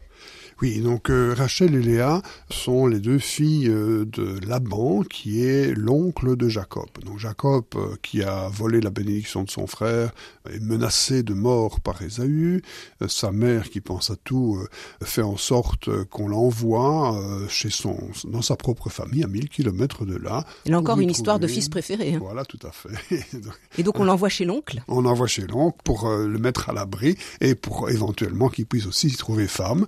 [0.62, 5.74] Oui, donc euh, Rachel et Léa sont les deux filles euh, de Laban, qui est
[5.74, 6.88] l'oncle de Jacob.
[7.04, 10.12] Donc Jacob, euh, qui a volé la bénédiction de son frère,
[10.48, 12.62] est menacé de mort par Ésaü.
[13.08, 14.58] sa mère, qui pense à tout,
[15.02, 20.16] fait en sorte qu'on l'envoie chez son, dans sa propre famille, à 1000 kilomètres de
[20.16, 20.44] là.
[20.66, 22.14] Il a encore une histoire de fils préféré.
[22.14, 22.18] Hein.
[22.20, 23.24] Voilà, tout à fait.
[23.78, 27.16] et donc on l'envoie chez l'oncle On l'envoie chez l'oncle pour le mettre à l'abri
[27.40, 29.86] et pour éventuellement qu'il puisse aussi y trouver femme.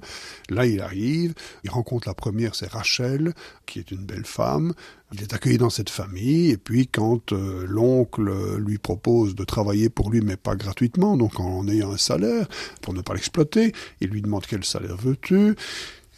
[0.56, 3.34] Là, il arrive, il rencontre la première, c'est Rachel,
[3.66, 4.72] qui est une belle femme.
[5.12, 9.90] Il est accueilli dans cette famille, et puis quand euh, l'oncle lui propose de travailler
[9.90, 12.48] pour lui, mais pas gratuitement, donc en ayant un salaire,
[12.80, 15.54] pour ne pas l'exploiter, il lui demande quel salaire veux-tu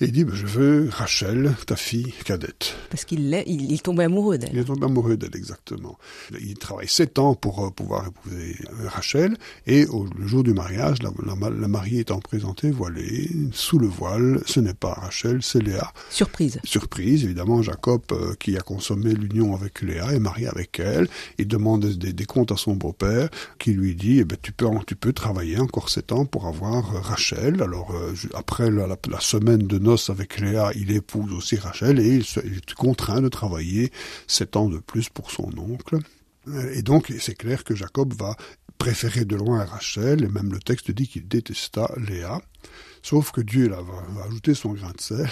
[0.00, 2.76] Et il dit, ben, je veux Rachel, ta fille cadette.
[2.88, 4.50] Parce qu'il il, il tombait amoureux d'elle.
[4.52, 5.98] Il est tombé amoureux d'elle, exactement.
[6.40, 10.54] Il travaille sept ans pour euh, pouvoir épouser euh, Rachel, et au, le jour du
[10.54, 15.42] mariage, la, la, la, mariée étant présentée, voilée, sous le voile, ce n'est pas Rachel,
[15.42, 15.92] c'est Léa.
[16.10, 16.60] Surprise.
[16.62, 21.08] Surprise, évidemment, Jacob, euh, qui a consommé l'union avec Léa, est marié avec elle,
[21.38, 24.68] il demande des, des comptes à son beau-père, qui lui dit, eh ben, tu, peux,
[24.86, 27.60] tu peux travailler encore sept ans pour avoir euh, Rachel.
[27.62, 27.92] Alors,
[28.34, 32.74] après la, la, la semaine de avec Léa, il épouse aussi Rachel et il, est
[32.74, 33.90] contraint de travailler
[34.26, 35.98] sept ans de plus pour son oncle.
[36.74, 38.36] Et donc, c'est clair que Jacob va
[38.76, 42.40] préférer de loin Rachel, et même le texte dit qu'il détesta Léa.
[43.02, 45.28] Sauf que Dieu va ajouter son grain de sel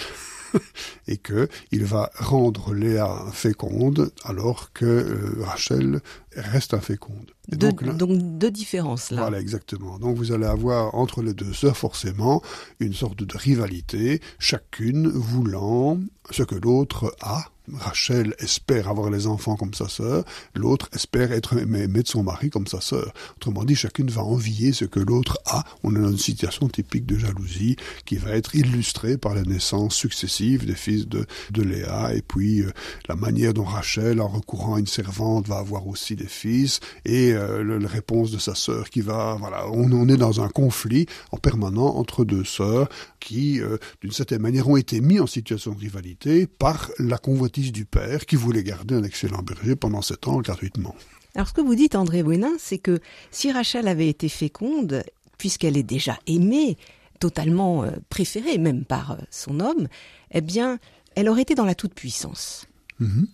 [1.07, 6.01] et que il va rendre Léa féconde alors que euh, Rachel
[6.35, 7.31] reste inféconde.
[7.47, 9.21] De, donc, là, donc deux différences là.
[9.21, 9.99] Voilà exactement.
[9.99, 12.41] Donc vous allez avoir entre les deux sœurs forcément
[12.79, 15.99] une sorte de rivalité, chacune voulant
[16.31, 20.23] ce que l'autre a Rachel espère avoir les enfants comme sa sœur,
[20.55, 23.13] l'autre espère être aimé de son mari comme sa sœur.
[23.35, 25.63] Autrement dit, chacune va envier ce que l'autre a.
[25.83, 27.75] On est dans une situation typique de jalousie
[28.05, 32.61] qui va être illustrée par la naissance successive des fils de, de Léa et puis
[32.61, 32.71] euh,
[33.09, 37.33] la manière dont Rachel, en recourant à une servante, va avoir aussi des fils et
[37.33, 39.35] euh, la réponse de sa sœur qui va...
[39.39, 42.87] Voilà, on, on est dans un conflit en permanent entre deux sœurs
[43.19, 47.56] qui, euh, d'une certaine manière, ont été mis en situation de rivalité par la convoitise
[47.61, 50.95] du père qui voulait garder un excellent berger pendant sept ans gratuitement.
[51.35, 52.99] Alors ce que vous dites, André Bouénin, c'est que
[53.31, 55.03] si Rachel avait été féconde,
[55.37, 56.77] puisqu'elle est déjà aimée,
[57.19, 59.87] totalement euh, préférée même par euh, son homme,
[60.31, 60.79] eh bien,
[61.15, 62.65] elle aurait été dans la toute-puissance.
[63.01, 63.25] -hmm.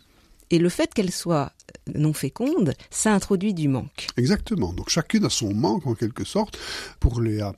[0.52, 1.52] Et le fait qu'elle soit
[1.90, 4.08] euh, non féconde, ça introduit du manque.
[4.18, 4.74] Exactement.
[4.74, 6.58] Donc chacune a son manque en quelque sorte.
[7.00, 7.54] Pour Léa,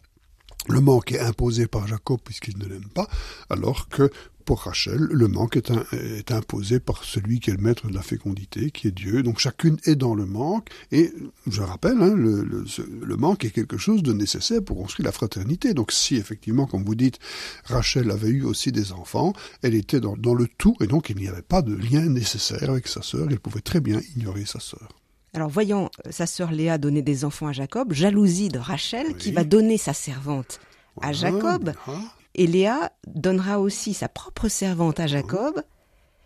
[0.67, 3.07] le manque est imposé par Jacob puisqu'il ne l'aime pas,
[3.49, 4.09] alors que
[4.45, 8.69] pour Rachel, le manque est, imposé par celui qui est le maître de la fécondité,
[8.69, 9.23] qui est Dieu.
[9.23, 10.69] Donc chacune est dans le manque.
[10.91, 11.11] Et
[11.47, 15.73] je rappelle, hein, le manque est quelque chose de nécessaire pour construire la fraternité.
[15.73, 17.17] Donc si effectivement, comme vous dites,
[17.65, 21.17] Rachel avait eu aussi des enfants, elle était dans, dans le tout, et donc il
[21.17, 23.27] n'y avait pas de lien nécessaire avec sa sœur.
[23.31, 24.89] Elle pouvait très bien ignorer sa sœur.
[25.35, 29.15] Alors voyant sa sœur Léa donner des enfants à Jacob, jalousie de Rachel oui.
[29.15, 30.61] qui va donner sa servante
[31.01, 31.73] à Jacob.
[31.87, 31.91] Ah,
[32.35, 35.61] et Léa donnera aussi sa propre servante à Jacob.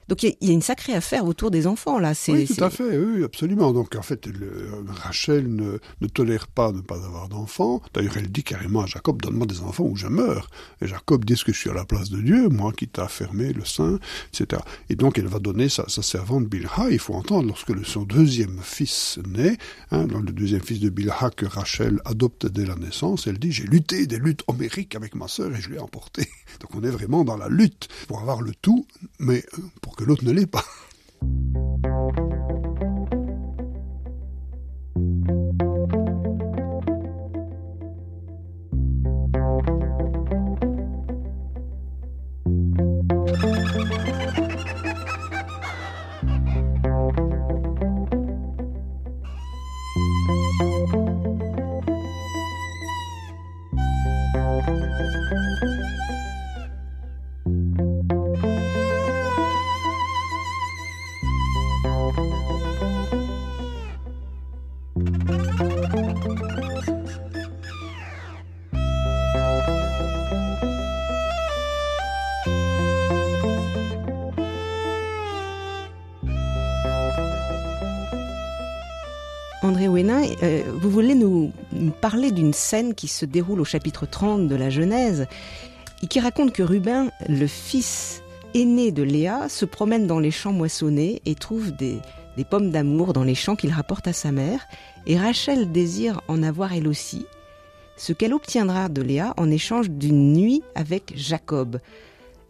[0.09, 2.13] Donc il y, y, a une sacrée affaire autour des enfants là.
[2.27, 3.71] Oui, tout à fait, oui, absolument.
[3.71, 7.81] Donc en fait, le, Rachel ne, ne tolère pas de ne pas avoir d'enfants.
[7.93, 10.49] D'ailleurs, elle dit carrément à Jacob donne-moi des enfants ou je meurs.
[10.81, 13.07] Et Jacob dit ce que je suis à la place de Dieu, moi qui t'a
[13.07, 13.99] fermé le sein,
[14.33, 14.61] etc.
[14.89, 16.69] Et donc elle va donner sa, sa servante Bilha.
[16.89, 19.57] Il faut entendre lorsque le, son deuxième fils naît,
[19.91, 23.65] hein, le deuxième fils de Bilha que Rachel adopte dès la naissance, elle dit j'ai
[23.65, 26.27] lutté des luttes homériques avec ma sœur et je l'ai emporté.
[26.61, 28.87] Donc on est vraiment dans la lutte pour avoir le tout,
[29.19, 29.43] mais
[29.81, 30.63] pour que l'autre ne l'est pas.
[80.09, 84.55] Euh, vous voulez nous, nous parler d'une scène qui se déroule au chapitre 30 de
[84.55, 85.27] la Genèse
[86.01, 88.23] et qui raconte que Rubin, le fils
[88.55, 91.99] aîné de Léa, se promène dans les champs moissonnés et trouve des,
[92.37, 94.65] des pommes d'amour dans les champs qu'il rapporte à sa mère,
[95.05, 97.27] et Rachel désire en avoir elle aussi,
[97.95, 101.79] ce qu'elle obtiendra de Léa en échange d'une nuit avec Jacob.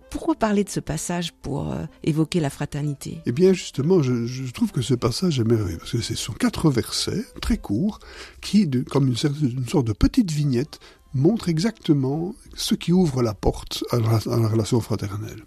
[0.09, 3.19] Pourquoi parler de ce passage pour euh, évoquer la fraternité?
[3.25, 6.69] Eh bien justement, je, trouve que ce passage est merveilleux, parce que ce sont quatre
[6.69, 7.99] versets, très courts,
[8.41, 10.79] qui, comme une, sorte de petite vignette,
[11.13, 15.43] montrent exactement ce qui ouvre la porte à la relation fraternelle.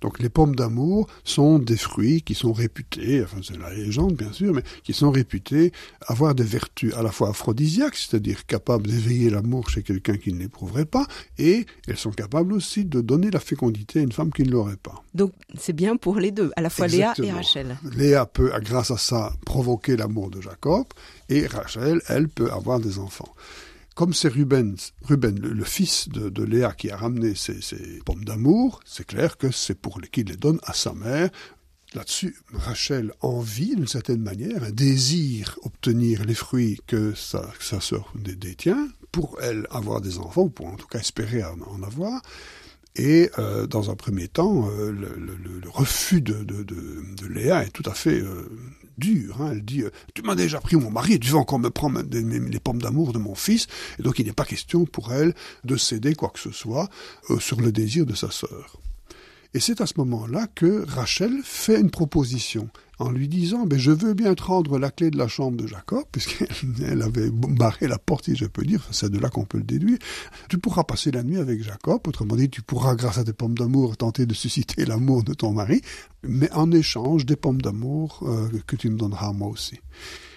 [0.00, 4.32] Donc les pommes d'amour sont des fruits qui sont réputés, enfin c'est la légende bien
[4.32, 5.72] sûr, mais qui sont réputés
[6.06, 10.38] avoir des vertus à la fois aphrodisiaques, c'est-à-dire capables d'éveiller l'amour chez quelqu'un qui ne
[10.38, 11.06] l'éprouverait pas,
[11.38, 14.76] et elles sont capables aussi de donner la fécondité à une femme qui ne l'aurait
[14.76, 15.02] pas.
[15.14, 17.26] Donc c'est bien pour les deux, à la fois Exactement.
[17.26, 17.78] Léa et Rachel.
[17.96, 20.86] Léa peut, grâce à ça, provoquer l'amour de Jacob,
[21.28, 23.34] et Rachel, elle, peut avoir des enfants.
[23.94, 27.60] Comme c'est Ruben, Ruben le, fils de, Léa qui a ramené ces,
[28.04, 31.30] pommes d'amour, c'est clair que c'est pour qu'il les donne à sa mère.
[31.94, 38.12] Là-dessus, Rachel envie d'une certaine manière, un désir obtenir les fruits que sa, sa sœur
[38.16, 42.20] détient, pour elle avoir des enfants, ou pour en tout cas espérer en avoir.
[42.96, 46.46] Et euh, dans un premier temps, euh, le, refus de,
[47.28, 48.48] Léa est tout à fait euh,
[48.98, 49.42] dur.
[49.42, 49.50] Hein.
[49.52, 49.82] Elle dit
[50.14, 53.18] Tu m'as déjà pris mon mari, tu vas encore me prendre les pommes d'amour de
[53.18, 53.66] mon fils.
[53.98, 56.88] Et donc il n'est pas question pour elle de céder quoi que ce soit
[57.40, 58.78] sur le désir de sa sœur.
[59.54, 63.92] Et c'est à ce moment-là que Rachel fait une proposition en lui disant ben, Je
[63.92, 67.98] veux bien te rendre la clé de la chambre de Jacob, puisqu'elle avait barré la
[67.98, 69.98] porte, si je peux dire, c'est de là qu'on peut le déduire.
[70.48, 73.56] Tu pourras passer la nuit avec Jacob, autrement dit, tu pourras, grâce à tes pommes
[73.56, 75.82] d'amour, tenter de susciter l'amour de ton mari,
[76.24, 79.78] mais en échange des pommes d'amour euh, que tu me donneras moi aussi.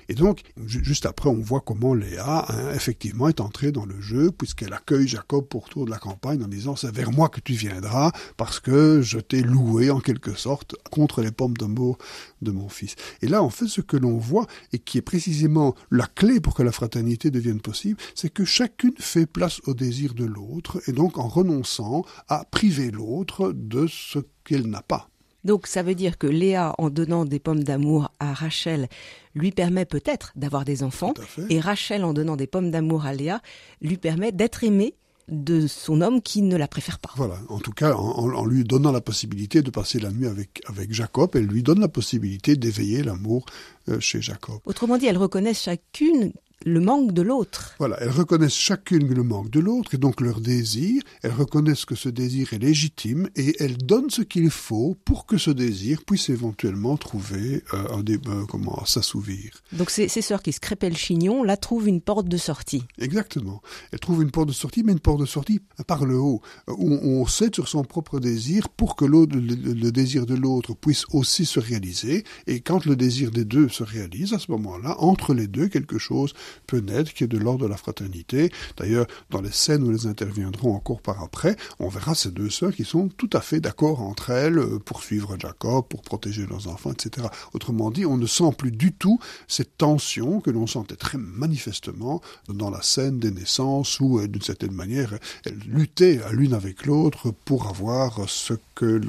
[0.10, 4.32] Et donc, juste après, on voit comment Léa, hein, effectivement, est entrée dans le jeu,
[4.32, 7.54] puisqu'elle accueille Jacob pour tour de la campagne en disant c'est vers moi que tu
[7.54, 11.98] viendras, parce que je t'ai loué, en quelque sorte, contre les pommes d'amour
[12.41, 12.96] de mon fils.
[13.22, 16.54] Et là, en fait, ce que l'on voit, et qui est précisément la clé pour
[16.54, 20.93] que la fraternité devienne possible, c'est que chacune fait place au désir de l'autre, et
[20.93, 25.10] donc en renonçant à priver l'autre de ce qu'elle n'a pas.
[25.43, 28.89] Donc ça veut dire que Léa, en donnant des pommes d'amour à Rachel,
[29.38, 31.13] lui permet peut-être d'avoir des enfants,
[31.50, 33.41] et Rachel, en donnant des pommes d'amour à Léa,
[33.82, 34.95] lui permet d'être aimée
[35.28, 37.12] de son homme qui ne la préfère pas.
[37.15, 40.93] Voilà, en tout cas, en, lui donnant la possibilité de passer la nuit avec, avec
[40.93, 43.45] Jacob, elle lui donne la possibilité d'éveiller l'amour
[43.89, 44.60] euh, chez Jacob.
[44.65, 46.32] Autrement dit, elles reconnaissent chacune
[46.65, 47.76] le manque de l'autre.
[47.80, 51.96] Voilà, elles reconnaissent chacune le manque de l'autre et donc leur désir, elles reconnaissent que
[51.96, 56.30] ce désir est légitime et elles donnent ce qu'il faut pour que ce désir puisse
[56.30, 59.63] éventuellement trouver euh, un débat, comment s'assouvir.
[59.72, 62.84] Donc ces, ces sœurs qui se crêpaient le chignon, là trouvent une porte de sortie.
[62.98, 63.62] Exactement.
[63.91, 66.91] Elles trouvent une porte de sortie, mais une porte de sortie par le haut, où
[66.91, 71.46] on cède sur son propre désir pour que le, le désir de l'autre puisse aussi
[71.46, 72.24] se réaliser.
[72.48, 75.98] Et quand le désir des deux se réalise, à ce moment-là, entre les deux, quelque
[75.98, 76.34] chose
[76.66, 78.52] peut naître, qui est de l'ordre de la fraternité.
[78.78, 82.74] D'ailleurs, dans les scènes où elles interviendront encore par après, on verra ces deux sœurs
[82.74, 86.68] qui sont tout à fait d'accord entre elles euh, pour suivre Jacob, pour protéger leurs
[86.68, 87.28] enfants, etc.
[87.54, 92.22] Autrement dit, on ne sent plus du tout cette tension que l'on sentait très manifestement
[92.50, 97.32] dans la scène des naissances où, euh, d'une certaine manière, elles luttaient l'une avec l'autre
[97.46, 99.02] pour avoir ce que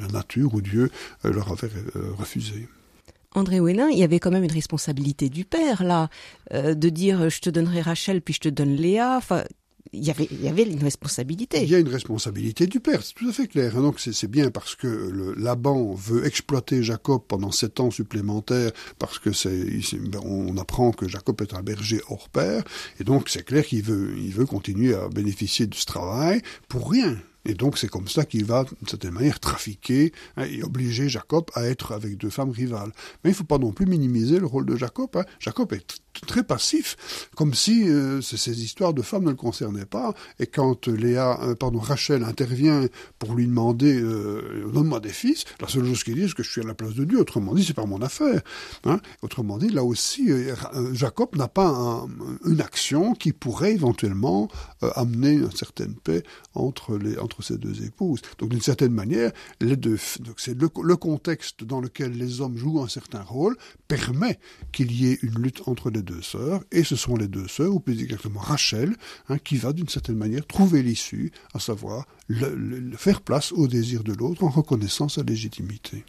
[0.00, 0.90] la nature ou Dieu
[1.24, 1.70] euh, leur avait
[2.18, 2.68] refusé.
[3.34, 6.10] André Ouénin, il y avait quand même une responsabilité du père, là,
[6.52, 9.16] euh, de dire je te donnerai Rachel, puis je te donne Léa.
[9.16, 9.44] Enfin,
[9.92, 11.62] il y, avait, il y avait une responsabilité.
[11.62, 13.74] Il y a une responsabilité du père, c'est tout à fait clair.
[13.74, 19.18] Donc c'est bien parce que le, Laban veut exploiter Jacob pendant sept ans supplémentaires, parce
[19.18, 19.66] que c'est,
[19.98, 22.64] ben, on apprend que Jacob est un berger hors père,
[23.00, 26.90] et donc c'est clair qu'il veut, il veut continuer à bénéficier de ce travail pour
[26.90, 27.18] rien.
[27.44, 31.46] Et donc c'est comme ça qu'il va, d'une certaine manière, trafiquer hein, et obliger Jacob
[31.54, 32.92] à être avec deux femmes rivales.
[33.24, 35.10] Mais il ne faut pas non plus minimiser le rôle de Jacob.
[35.14, 35.24] Hein.
[35.40, 40.14] Jacob est très passif, comme si euh, ces histoires de femmes ne le concernaient pas.
[40.38, 42.86] Et quand Léa, euh, pardon, Rachel intervient
[43.18, 46.50] pour lui demander euh, donne-moi des fils, la seule chose qu'il dit c'est que je
[46.50, 47.20] suis à la place de Dieu.
[47.20, 48.40] Autrement dit, c'est pas mon affaire.
[48.84, 49.00] Hein.
[49.22, 50.54] Autrement dit, là aussi, euh,
[50.92, 52.06] Jacob n'a pas
[52.46, 54.48] une action qui pourrait éventuellement
[54.80, 56.22] amener une certaine paix
[56.54, 58.20] entre les entre deux épouses.
[58.38, 59.98] Donc d'une certaine manière, les deux,
[60.36, 63.56] c'est le, le contexte dans lequel les hommes jouent un certain rôle
[63.88, 64.38] permet
[64.72, 67.74] qu'il y ait une lutte entre les deux sœurs, et ce sont les deux sœurs,
[67.74, 68.94] ou plus exactement Rachel,
[69.28, 74.04] hein, qui va d'une certaine manière trouver l'issue, à savoir le, faire place au désir
[74.04, 76.04] de l'autre en reconnaissant sa légitimité.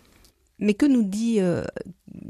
[0.59, 1.63] Mais que nous dit euh,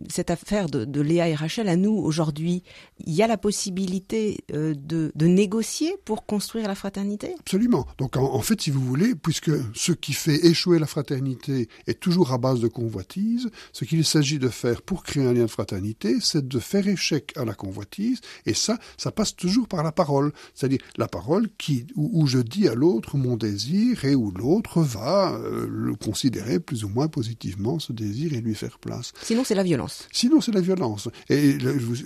[0.10, 2.64] cette affaire de, Léa et Rachel à nous aujourd'hui?
[3.06, 7.36] Il y a la possibilité euh, de, négocier pour construire la fraternité?
[7.40, 7.86] Absolument.
[7.98, 12.34] Donc en, fait, si vous voulez, puisque ce qui fait échouer la fraternité est toujours
[12.34, 16.18] à base de convoitise, ce qu'il s'agit de faire pour créer un lien de fraternité,
[16.22, 20.32] c'est de faire échec à la convoitise, et ça, ça passe toujours par la parole.
[20.54, 25.34] C'est-à-dire la parole qui, où, je dis à l'autre mon désir et où l'autre va
[25.34, 29.12] euh, le considérer plus ou moins positivement, ce désir et lui faire place.
[29.22, 30.08] Sinon, c'est la violence.
[30.12, 31.10] Sinon, c'est la violence.
[31.30, 31.58] Et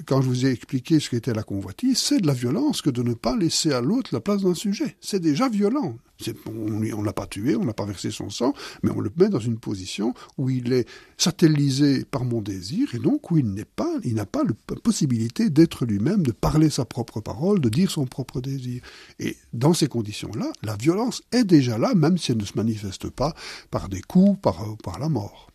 [0.05, 3.03] quand je vous ai expliqué ce qu'était la convoitise, c'est de la violence que de
[3.03, 4.95] ne pas laisser à l'autre la place d'un sujet.
[5.01, 5.97] C'est déjà violent.
[6.47, 9.29] on ne l'a pas tué, on n'a pas versé son sang, mais on le met
[9.29, 13.65] dans une position où il est satellisé par mon désir et donc où il n'est
[13.65, 17.91] pas, il n'a pas la possibilité d'être lui-même, de parler sa propre parole, de dire
[17.91, 18.81] son propre désir.
[19.19, 23.09] Et dans ces conditions-là, la violence est déjà là, même si elle ne se manifeste
[23.09, 23.33] pas
[23.71, 25.49] par des coups, par, par la mort.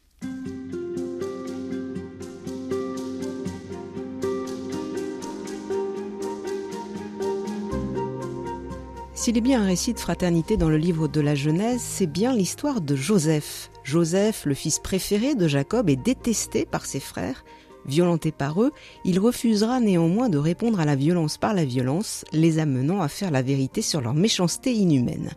[9.22, 12.34] S'il est bien un récit de fraternité dans le livre de la Genèse, c'est bien
[12.34, 13.70] l'histoire de Joseph.
[13.84, 17.44] Joseph, le fils préféré de Jacob, est détesté par ses frères.
[17.86, 18.72] Violenté par eux,
[19.04, 23.30] il refusera néanmoins de répondre à la violence par la violence, les amenant à faire
[23.30, 25.30] la vérité sur leur méchanceté inhumaine.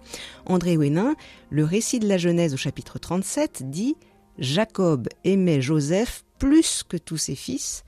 [0.48, 1.14] André Hénin,
[1.52, 3.98] le récit de la Genèse au chapitre 37, dit
[4.40, 7.84] Jacob aimait Joseph plus que tous ses fils,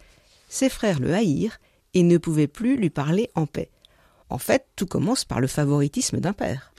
[0.50, 1.58] ses frères le haïrent
[1.94, 3.70] et ne pouvaient plus lui parler en paix.
[4.30, 6.74] En fait, tout commence par le favoritisme d'un père.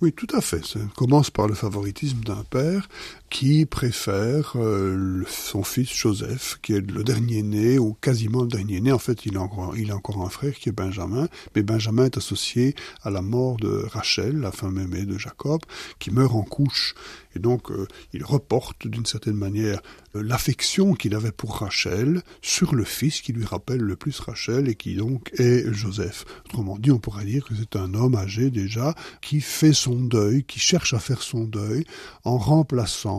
[0.00, 0.64] Oui, tout à fait.
[0.64, 2.88] Ça commence par le favoritisme d'un père
[3.30, 8.80] qui préfère euh, son fils Joseph, qui est le dernier né, ou quasiment le dernier
[8.80, 8.92] né.
[8.92, 12.04] En fait, il a, encore, il a encore un frère qui est Benjamin, mais Benjamin
[12.04, 15.60] est associé à la mort de Rachel, la femme aimée de Jacob,
[15.98, 16.94] qui meurt en couche.
[17.34, 19.82] Et donc, euh, il reporte d'une certaine manière
[20.14, 24.68] euh, l'affection qu'il avait pour Rachel sur le fils qui lui rappelle le plus Rachel
[24.68, 26.24] et qui donc est Joseph.
[26.46, 30.44] Autrement dit, on pourrait dire que c'est un homme âgé déjà qui fait son deuil,
[30.44, 31.84] qui cherche à faire son deuil
[32.24, 33.15] en remplaçant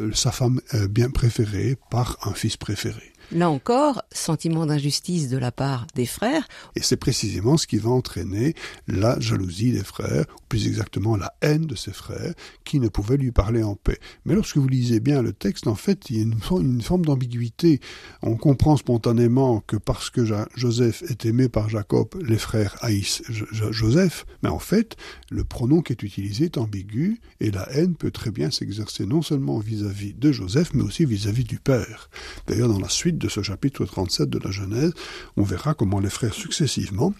[0.00, 3.11] euh, sa femme bien préférée par un fils préféré.
[3.34, 6.46] Là encore, sentiment d'injustice de la part des frères.
[6.76, 8.54] Et c'est précisément ce qui va entraîner
[8.88, 13.16] la jalousie des frères, ou plus exactement la haine de ses frères, qui ne pouvaient
[13.16, 13.98] lui parler en paix.
[14.26, 17.80] Mais lorsque vous lisez bien le texte, en fait, il y a une, forme d'ambiguïté.
[18.20, 24.26] On comprend spontanément que parce que Joseph est aimé par Jacob, les frères haïssent Joseph,
[24.42, 24.96] mais en fait,
[25.30, 29.22] le pronom qui est utilisé est ambigu, et la haine peut très bien s'exercer non
[29.22, 32.10] seulement vis-à-vis de Joseph, mais aussi vis à -vis du père.
[32.46, 34.92] D'ailleurs, dans la suite de ce chapitre 37 de la Genèse,
[35.36, 37.14] on verra comment les frères successivement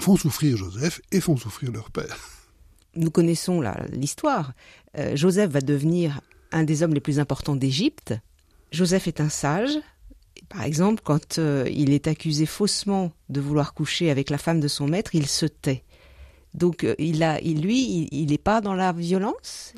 [0.00, 2.18] font souffrir Joseph et font souffrir leur père.
[2.96, 3.62] Nous connaissons
[3.92, 4.52] l'histoire.
[4.98, 6.20] Euh, Joseph va devenir
[6.50, 8.14] un des hommes les plus importants d'Égypte.
[8.72, 9.78] Joseph est un sage.
[10.48, 14.68] Par exemple, quand euh, il est accusé faussement de vouloir coucher avec la femme de
[14.68, 15.84] son maître, il se tait.
[16.54, 19.74] Donc, euh, il a, lui, il n'est pas dans la violence?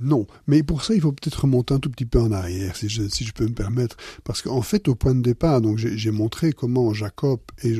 [0.00, 2.88] Non, mais pour ça, il faut peut-être remonter un tout petit peu en arrière, si
[2.88, 6.92] je, peux me permettre, parce qu'en fait, au point de départ, donc j'ai montré comment
[6.92, 7.74] Jacob et,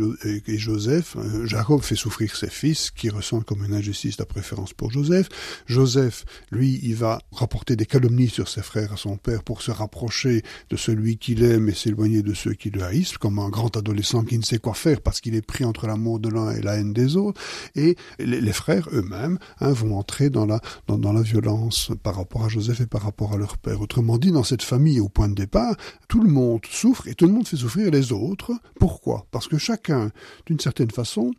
[0.58, 4.90] Joseph, euh, Jacob fait souffrir ses fils, qui ressentent comme une injustice la préférence pour
[4.90, 5.28] Joseph.
[5.66, 9.70] Joseph, lui, il va rapporter des calomnies sur ses frères à son père pour se
[9.70, 13.76] rapprocher de celui qu'il aime et s'éloigner de ceux qui le haïssent, comme un grand
[13.76, 16.62] adolescent qui ne sait quoi faire parce qu'il est pris entre l'amour de l'un et
[16.62, 17.40] la haine des autres.
[17.74, 22.86] Et les, frères eux-mêmes hein, vont entrer dans la violence par rapport à Joseph et
[22.86, 23.80] par rapport à leur père.
[23.80, 25.74] Autrement dit, dans cette famille, au point de départ,
[26.06, 28.52] tout le monde souffre et tout le monde fait souffrir les autres.
[28.78, 29.26] Pourquoi?
[29.32, 30.12] Parce que chacun,
[30.46, 31.32] d'une certaine façon,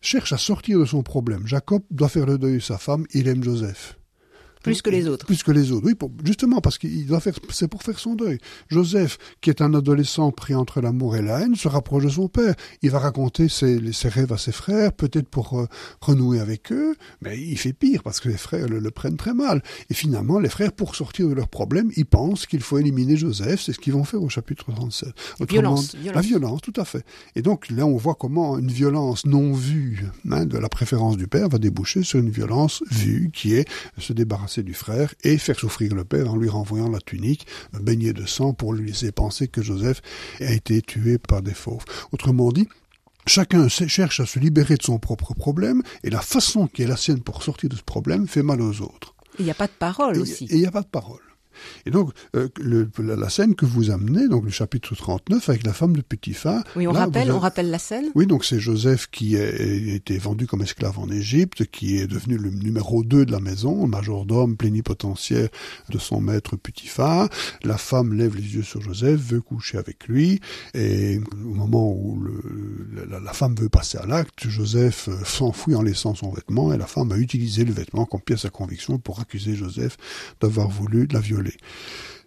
[0.00, 1.44] cherche à sortir de son problème.
[1.44, 3.98] Jacob doit faire le deuil de sa femme, il aime Joseph.
[4.62, 5.26] Plus que les autres.
[5.26, 5.94] Plus que les autres, oui,
[6.24, 8.38] justement parce qu'il doit faire, c'est pour faire son deuil.
[8.68, 12.28] Joseph, qui est un adolescent pris entre l'amour et la haine, se rapproche de son
[12.28, 12.54] père.
[12.82, 15.66] Il va raconter ses, ses rêves à ses frères, peut-être pour euh,
[16.00, 19.62] renouer avec eux, mais il fait pire parce que les frères le, prennent très mal.
[19.90, 23.60] Et finalement, les frères, pour sortir de leurs problèmes, ils pensent qu'il faut éliminer Joseph.
[23.62, 25.08] C'est ce qu'ils vont faire au chapitre 37.
[25.48, 27.04] violence, La violence, tout à fait.
[27.34, 31.26] Et donc là, on voit comment une violence non vue hein, de la préférence du
[31.26, 35.58] père va déboucher sur une violence vue qui est se débarrasser du frère et faire
[35.58, 39.48] souffrir le père en lui renvoyant la tunique baignée de sang pour lui laisser penser
[39.48, 40.02] que Joseph
[40.40, 41.84] a été tué par des fauves.
[42.12, 42.68] Autrement dit,
[43.26, 46.96] Chacun cherche à se libérer de son propre problème, et la façon qui est la
[46.96, 49.14] sienne pour sortir de ce problème fait mal aux autres.
[49.38, 50.44] Il n'y a pas de parole aussi.
[50.46, 51.22] Et il n'y a pas de parole.
[51.86, 55.72] Et donc, euh, le, la, scène que vous amenez, donc le chapitre 39, avec la
[55.72, 56.62] femme de Putiphar.
[56.76, 60.46] Oui, on, rappelle, on rappelle la scène Oui, donc c'est Joseph qui a, été vendu
[60.46, 64.56] comme esclave en Égypte, qui est devenu le numéro 2 de la maison, le majordome
[64.56, 65.48] plénipotentiaire
[65.88, 67.28] de son maître Putiphar.
[67.62, 70.40] La femme lève les yeux sur Joseph, veut coucher avec lui,
[70.74, 75.74] et au moment où le, la, la, femme veut passer à l'acte, Joseph euh, s'enfuit
[75.74, 78.98] en laissant son vêtement, et la femme a utilisé le vêtement comme pièce à conviction
[78.98, 79.96] pour accuser Joseph
[80.40, 81.41] d'avoir voulu la violer.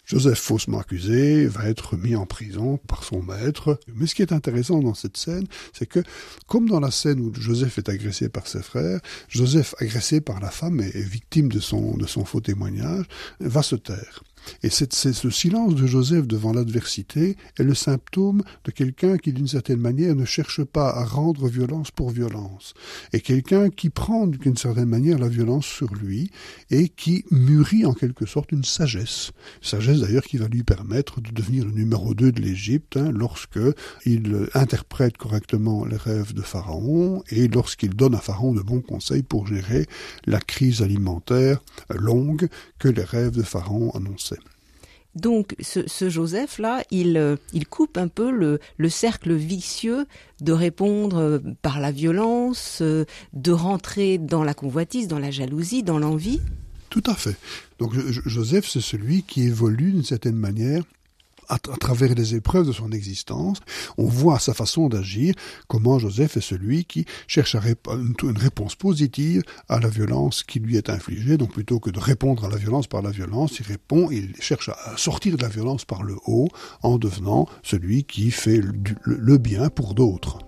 [0.06, 3.80] Joseph, faussement accusé, va être mis en prison par son maître.
[3.96, 6.04] Mais ce qui est intéressant dans cette scène, c'est que,
[6.46, 9.00] comme dans la scène où Joseph est agressé par ses frères,
[9.30, 13.06] Joseph, agressé par la femme et victime de son, faux témoignage,
[13.40, 14.24] va se taire.
[14.64, 19.80] Et ce silence de Joseph devant l'adversité est le symptôme de quelqu'un qui, d'une certaine
[19.80, 22.74] manière, ne cherche pas à rendre violence pour violence,
[23.14, 26.32] et quelqu'un qui prend, d'une certaine manière, la violence sur lui,
[26.72, 29.32] et qui mûrit en quelque sorte une sagesse.
[29.62, 33.60] Sagesse d'ailleurs qui va lui permettre de devenir le numéro 2 de l'Égypte, hein, lorsque
[34.06, 39.24] il interprète correctement les rêves de Pharaon, et lorsqu'il donne à Pharaon de bons conseils
[39.24, 39.86] pour gérer
[40.26, 42.48] la crise alimentaire longue
[42.80, 44.35] que les rêves de Pharaon annonçaient.
[45.16, 50.06] Donc ce, Joseph-là, il, euh, il coupe un peu le, le, cercle vicieux
[50.42, 55.84] de répondre euh, par la violence, euh, de rentrer dans la convoitise, dans la jalousie,
[55.84, 56.42] dans l'envie.
[56.90, 57.38] Tout à fait.
[57.80, 57.94] Donc
[58.26, 60.84] Joseph, c'est celui qui évolue d'une certaine manière
[61.50, 63.60] à, travers les épreuves de son existence,
[63.98, 65.34] on voit sa façon d'agir,
[65.68, 67.62] comment Joseph est celui qui cherche à
[68.24, 71.38] une réponse positive à la violence qui lui est infligée.
[71.38, 74.70] Donc plutôt que de répondre à la violence par la violence, il répond, il cherche
[74.70, 76.50] à sortir de la violence par le haut
[76.84, 78.62] en devenant celui qui fait
[79.04, 80.45] le bien pour d'autres.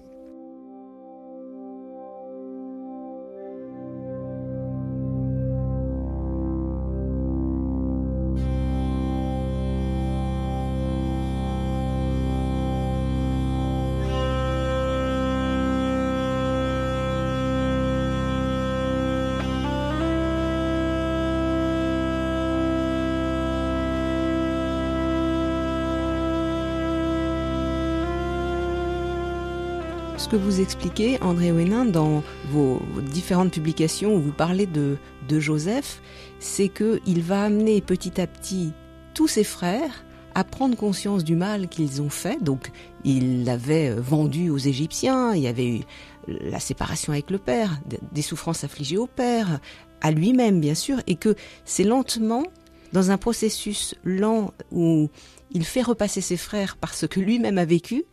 [30.28, 32.22] Ce que vous expliquez, André Hénin, dans
[32.52, 32.82] vos,
[33.14, 34.98] différentes publications où vous parlez de,
[35.30, 36.02] de Joseph,
[36.40, 38.74] c'est qu'il va amener petit à petit
[39.14, 40.04] tous ses frères
[40.36, 42.44] à prendre conscience du mal qu'ils ont fait.
[42.44, 42.72] Donc,
[43.06, 45.82] il l'avait vendu aux Égyptiens, il y avait eu
[46.28, 47.80] la séparation avec le père,
[48.12, 49.62] des souffrances affligées au père,
[50.02, 52.44] à lui-même bien sûr, et que c'est lentement,
[52.92, 55.10] dans un processus lent où
[55.52, 58.04] il fait repasser ses frères par ce que lui-même a vécu,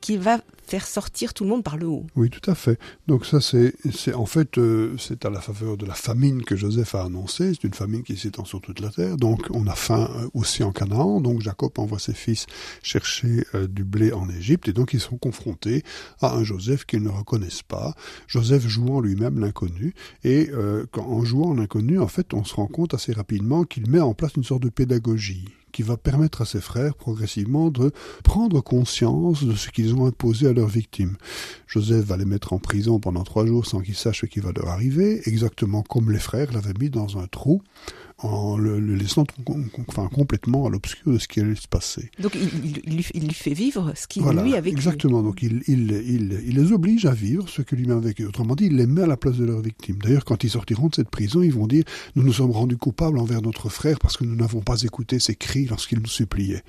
[0.00, 0.40] qu'il va
[0.70, 2.06] faire sortir tout le monde par le haut.
[2.14, 2.78] Oui, tout à fait.
[3.08, 3.74] Donc ça, c'est,
[4.14, 7.52] en fait, euh, c'est à la faveur de la famine que Joseph a annoncé.
[7.54, 9.16] C'est une famine qui s'étend sur toute la terre.
[9.16, 11.20] Donc on a faim euh, aussi en Canaan.
[11.20, 12.46] Donc Jacob envoie ses fils
[12.84, 14.68] chercher euh, du blé en Égypte.
[14.68, 15.82] Et donc ils sont confrontés
[16.20, 17.94] à un Joseph qu'ils ne reconnaissent pas.
[18.28, 19.94] Joseph jouant lui-même l'inconnu.
[20.22, 20.50] Et
[20.96, 24.34] en jouant l'inconnu, en fait, on se rend compte assez rapidement qu'il met en place
[24.36, 27.92] une sorte de pédagogie qui va permettre à ses frères progressivement de
[28.24, 31.16] prendre conscience de ce qu'ils ont imposé à leurs victimes.
[31.66, 34.52] Joseph va les mettre en prison pendant trois jours sans qu'ils sachent ce qui va
[34.52, 37.62] leur arriver, exactement comme les frères l'avaient mis dans un trou
[38.22, 39.24] en le, laissant
[39.88, 42.10] enfin, complètement à l'obscur de ce qui allait se passer.
[42.18, 42.82] Donc il,
[43.14, 44.76] il, lui fait vivre ce qu'il lui a vécu.
[44.76, 48.26] Exactement, donc il, il, les oblige à vivre ce que lui a vécu.
[48.26, 49.96] Autrement dit, il les met à la place de leurs victimes.
[50.02, 51.84] D'ailleurs, quand ils sortiront de cette prison, ils vont dire
[52.16, 55.34] «Nous nous sommes rendus coupables envers notre frère parce que nous n'avons pas écouté ses
[55.34, 56.62] cris lorsqu'il nous suppliait.»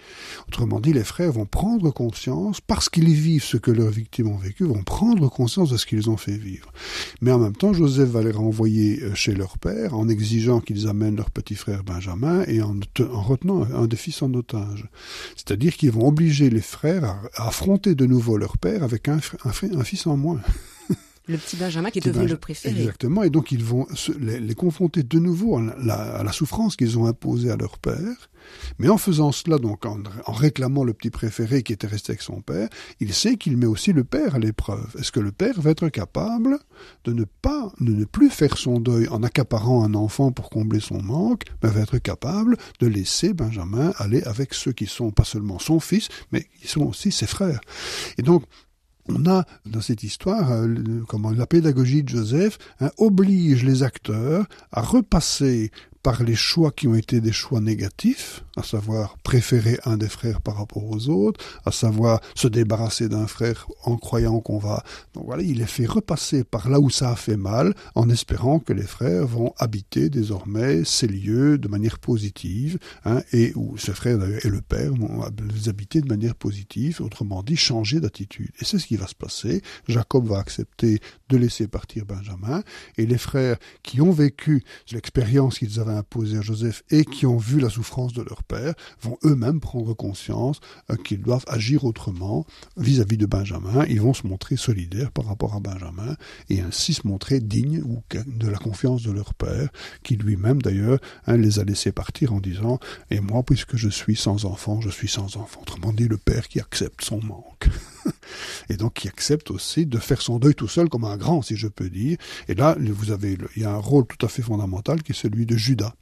[0.48, 4.38] Autrement dit, les frères vont prendre conscience, parce qu'ils vivent ce que leurs victimes ont
[4.38, 6.72] vécu, vont prendre conscience de ce qu'ils ont fait vivre.
[7.22, 10.88] Mais en même temps, Joseph va les renvoyer euh, chez leur père en exigeant qu'ils
[10.88, 14.88] amènent leur petit frère Benjamin et en, retenant un des fils en otage.
[15.36, 19.84] C'est-à-dire qu'ils vont obliger les frères à, affronter de nouveau leur père avec un, un
[19.84, 20.40] fils en moins.
[21.28, 22.80] Le petit Benjamin qui est devenu le préféré.
[22.80, 23.86] Exactement, et donc ils vont
[24.20, 28.30] les, confronter de nouveau à la, souffrance qu'ils ont imposée à leur père,
[28.80, 32.42] mais en faisant cela, donc en, réclamant le petit préféré qui était resté avec son
[32.42, 32.70] père,
[33.00, 34.96] il sait qu'il met aussi le père à l'épreuve.
[34.98, 36.58] Est-ce que le père va être capable
[37.04, 40.80] de ne pas, de ne plus faire son deuil en accaparant un enfant pour combler
[40.80, 45.24] son manque, mais va être capable de laisser Benjamin aller avec ceux qui sont pas
[45.24, 47.62] seulement son fils, mais qui sont aussi ses frères?
[48.18, 48.44] Et donc,
[49.08, 50.68] on a dans cette histoire, euh,
[51.36, 55.72] la pédagogie de Joseph hein, oblige les acteurs à repasser
[56.04, 60.42] par les choix qui ont été des choix négatifs, à savoir préférer un des frères
[60.42, 64.84] par rapport aux autres, à savoir se débarrasser d'un frère en croyant qu'on va...
[65.14, 68.60] Donc voilà, il est fait repasser par là où ça a fait mal, en espérant
[68.60, 73.92] que les frères vont habiter désormais ces lieux de manière positive, hein, et où ce
[73.92, 75.24] frère et le père vont
[75.54, 78.52] les habiter de manière positive, autrement dit, changer d'attitude.
[78.60, 79.62] Et c'est ce qui va se passer.
[79.88, 81.00] Jacob va accepter
[81.30, 82.64] de laisser partir Benjamin,
[82.98, 87.38] et les frères qui ont vécu l'expérience qu'ils avaient imposée à Joseph et qui ont
[87.38, 92.46] vu la souffrance de leur père vont eux-mêmes prendre conscience euh, qu'ils doivent agir autrement
[92.76, 93.86] vis-à-vis de Benjamin.
[93.88, 96.16] Ils vont se montrer solidaires par rapport à Benjamin
[96.50, 97.84] et ainsi se montrer dignes
[98.26, 99.70] de la confiance de leur père,
[100.04, 102.80] qui lui-même d'ailleurs hein, les a laissés partir en disant
[103.10, 105.62] Et moi, puisque je suis sans enfant, je suis sans enfant.
[105.62, 107.70] Autrement dit, le père qui accepte son manque.
[108.70, 111.56] et donc qui accepte aussi de faire son deuil tout seul comme un grand, si
[111.56, 112.18] je peux dire.
[112.48, 115.16] Et là, vous avez, il y a un rôle tout à fait fondamental qui est
[115.16, 115.94] celui de Judas.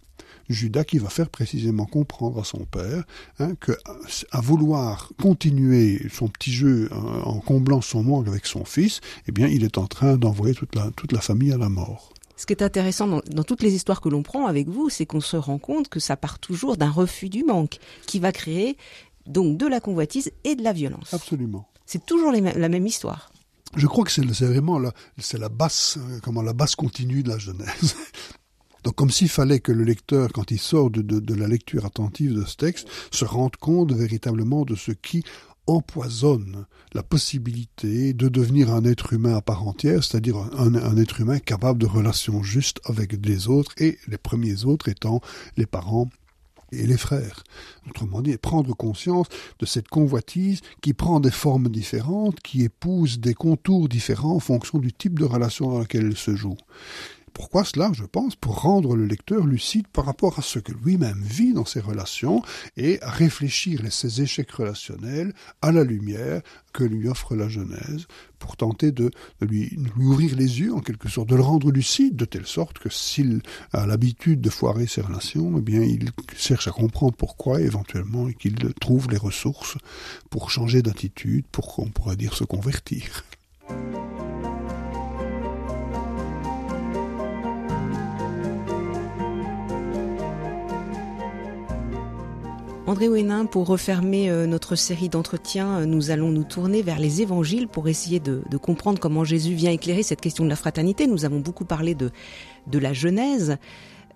[0.50, 3.04] Judas qui va faire précisément comprendre à son père
[3.40, 3.72] hein, que
[4.32, 9.48] à vouloir continuer son petit jeu en, comblant son manque avec son fils, eh bien,
[9.48, 12.14] il est en train d'envoyer toute la, toute la famille à la mort.
[12.36, 15.06] Ce qui est intéressant dans, dans toutes les histoires que l'on prend avec vous, c'est
[15.06, 18.78] qu'on se rend compte que ça part toujours d'un refus du manque, qui va créer
[19.26, 21.14] donc de la convoitise et de la violence.
[21.14, 21.68] Absolument.
[21.86, 23.32] C'est toujours la même histoire.
[23.76, 27.30] Je crois que c'est vraiment la, c'est la basse, euh, comment la basse continue de
[27.30, 27.96] la Genèse.
[28.84, 32.46] Donc comme s'il fallait que le lecteur, quand il sort de, la lecture attentive de
[32.46, 35.24] ce texte, se rende compte véritablement de ce qui
[35.68, 41.38] empoisonne la possibilité de devenir un être humain à part entière, c'est-à-dire un, être humain
[41.38, 45.22] capable de relations justes avec les autres, et les premiers autres étant
[45.58, 46.10] les parents
[46.72, 47.44] et les frères.
[47.88, 49.28] Autrement dit, prendre conscience
[49.60, 54.80] de cette convoitise qui prend des formes différentes, qui épouse des contours différents en fonction
[54.80, 56.58] du type de relation dans laquelle elle se joue.
[57.34, 61.22] Pourquoi cela Je pense pour rendre le lecteur lucide par rapport à ce que lui-même
[61.24, 62.42] vit dans ses relations
[62.78, 66.42] et à réfléchir ses échecs relationnels à la lumière
[66.74, 68.08] que lui offre la Genèse
[68.38, 69.12] pour tenter de,
[69.42, 72.90] lui, ouvrir les yeux en quelque sorte, de le rendre lucide de telle sorte que
[72.90, 73.42] s'il
[73.74, 78.34] a l'habitude de foirer ses relations, eh bien il cherche à comprendre pourquoi éventuellement et
[78.34, 79.78] qu'il trouve les ressources
[80.30, 83.24] pour changer d'attitude, pour on pourrait dire se convertir.
[92.90, 97.22] André Ouénin, pour refermer euh, notre série d'entretiens, euh, nous allons nous tourner vers les
[97.22, 101.06] évangiles pour essayer de, comprendre comment Jésus vient éclairer cette question de la fraternité.
[101.06, 102.10] Nous avons beaucoup parlé de,
[102.66, 103.58] de la Genèse.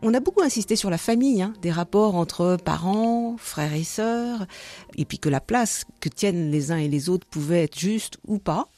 [0.02, 4.48] On a beaucoup insisté sur la famille, hein, des rapports entre parents, frères et sœurs,
[4.98, 8.18] et puis que la place que tiennent les uns et les autres pouvait être juste
[8.28, 8.70] ou pas.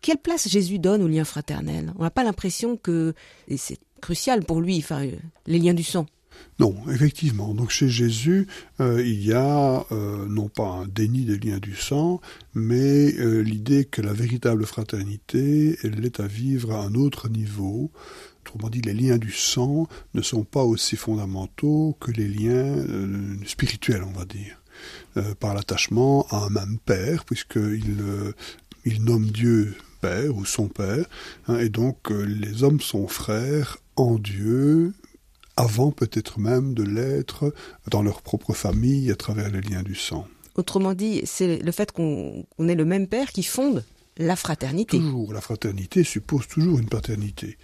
[0.00, 3.14] Quelle place Jésus donne aux liens fraternels On n'a pas l'impression que,
[3.46, 5.06] et c'est crucial pour lui, enfin,
[5.46, 6.06] les liens du sang,
[6.60, 7.54] non, effectivement.
[7.54, 8.46] Donc chez Jésus,
[8.80, 12.20] euh, il y a euh, non pas un déni des liens du sang,
[12.54, 17.90] mais euh, l'idée que la véritable fraternité, elle est à vivre à un autre niveau.
[18.42, 22.74] Autrement dit, les liens du sang ne sont pas aussi fondamentaux que les liens
[23.46, 24.62] spirituels, on va dire,
[25.38, 27.96] par l'attachement à un même père, puisqu'il
[28.86, 31.04] il nomme Dieu père ou son père,
[31.48, 34.94] hein, et donc les hommes sont frères en Dieu
[35.60, 37.52] avant peut-être même de l'être
[37.90, 40.26] dans leur propre famille à travers les liens du sang.
[40.54, 43.84] Autrement dit, c'est le fait qu'on qu ait le même père qui fonde
[44.16, 44.98] la fraternité.
[44.98, 47.58] Toujours, la fraternité suppose toujours une paternité.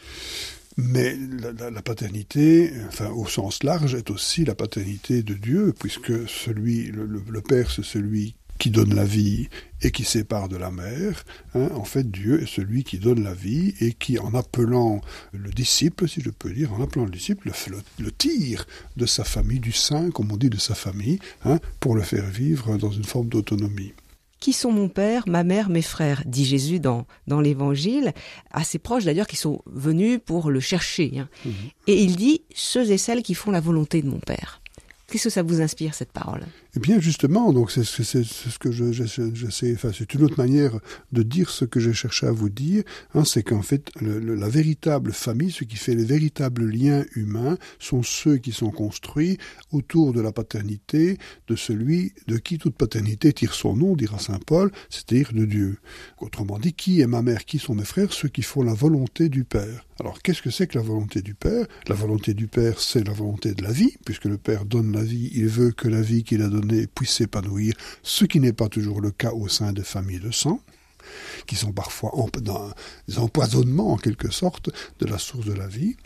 [0.76, 5.74] Mais la, la, la, paternité, enfin au sens large, est aussi la paternité de Dieu,
[5.78, 9.48] puisque celui, le, le, le Père, c'est celui qui donne la vie
[9.82, 13.34] et qui sépare de la mère, hein, en fait Dieu est celui qui donne la
[13.34, 15.00] vie et qui, en appelant
[15.32, 19.24] le disciple, si je peux dire, en appelant le disciple, le, le tire de sa
[19.24, 22.90] famille, du sein, comme on dit, de sa famille, hein, pour le faire vivre dans
[22.90, 23.92] une forme d'autonomie.
[24.40, 28.12] Qui sont mon père, ma mère, mes frères dit Jésus dans, dans l'Évangile,
[28.52, 31.18] à ses proches d'ailleurs qui sont venus pour le chercher.
[31.18, 31.28] Hein.
[31.44, 31.50] Mmh.
[31.86, 34.60] Et il dit ceux et celles qui font la volonté de mon père.
[35.08, 36.44] Qu'est-ce que ça vous inspire cette parole?
[36.76, 38.68] Eh bien, justement, donc c'est ce que.
[39.72, 40.78] Enfin, c'est une autre manière
[41.10, 42.82] de dire ce que j'ai cherché à vous dire.
[43.14, 48.02] Hein, c'est qu'en fait, la véritable famille, ce qui fait les véritables liens humains, sont
[48.02, 49.38] ceux qui sont construits
[49.72, 51.16] autour de la paternité
[51.48, 55.78] de celui de qui toute paternité tire son nom, dira saint Paul, c'est-à-dire de Dieu.
[56.18, 59.30] Autrement dit, qui est ma mère, qui sont mes frères, ceux qui font la volonté
[59.30, 59.86] du Père.
[59.98, 61.66] Alors, qu'est-ce que c'est que la volonté du Père?
[61.88, 65.02] La volonté du Père, c'est la volonté de la vie, puisque le Père donne la
[65.02, 68.68] vie, il veut que la vie qu'il a donnée puisse s'épanouir, ce qui n'est pas
[68.68, 70.60] toujours le cas au sein des familles de sang
[71.46, 72.12] qui sont parfois
[72.42, 72.70] dans
[73.08, 75.96] des empoisonnements en quelque sorte de la source de la vie.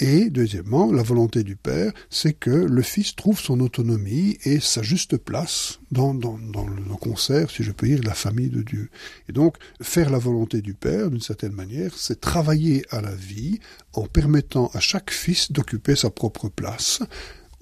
[0.00, 4.82] Et deuxièmement, la volonté du Père, c'est que le Fils trouve son autonomie et sa
[4.82, 8.62] juste place dans, dans, dans le concert, si je peux dire, de la famille de
[8.62, 8.90] Dieu.
[9.28, 13.60] Et donc, faire la volonté du Père, d'une certaine manière, c'est travailler à la vie
[13.92, 17.00] en permettant à chaque fils d'occuper sa propre place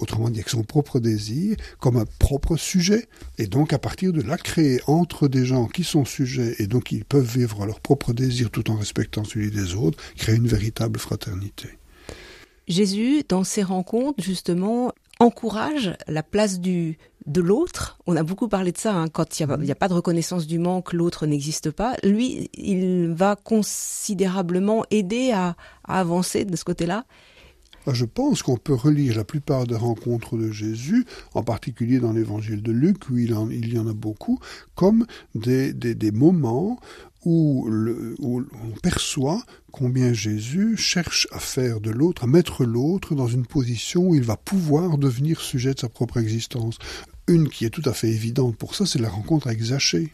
[0.05, 4.22] autrement dit avec son propre désir, comme un propre sujet, et donc à partir de
[4.22, 8.12] là créer entre des gens qui sont sujets et donc ils peuvent vivre leur propre
[8.12, 11.68] désir tout en respectant celui des autres, créer une véritable fraternité.
[12.68, 17.98] Jésus, dans ses rencontres, justement, encourage la place du de l'autre.
[18.07, 20.46] On a beaucoup parlé de ça, hein, quand il n'y a, a, pas de reconnaissance
[20.46, 21.94] du manque, l'autre n'existe pas.
[22.02, 27.05] Lui, il va considérablement aider à avancer de ce côté-là.
[27.93, 31.05] Je pense qu'on peut relire la plupart des rencontres de Jésus,
[31.35, 34.39] en particulier dans l'évangile de Luc, où il, y en a beaucoup,
[34.74, 36.78] comme des, des, moments
[37.24, 37.68] où,
[38.18, 43.47] où, on perçoit combien Jésus cherche à faire de l'autre, à mettre l'autre dans une
[43.47, 46.78] position où il va pouvoir devenir sujet de sa propre existence.
[47.26, 50.12] Une qui est tout à fait évidente pour ça, c'est la rencontre avec Zachée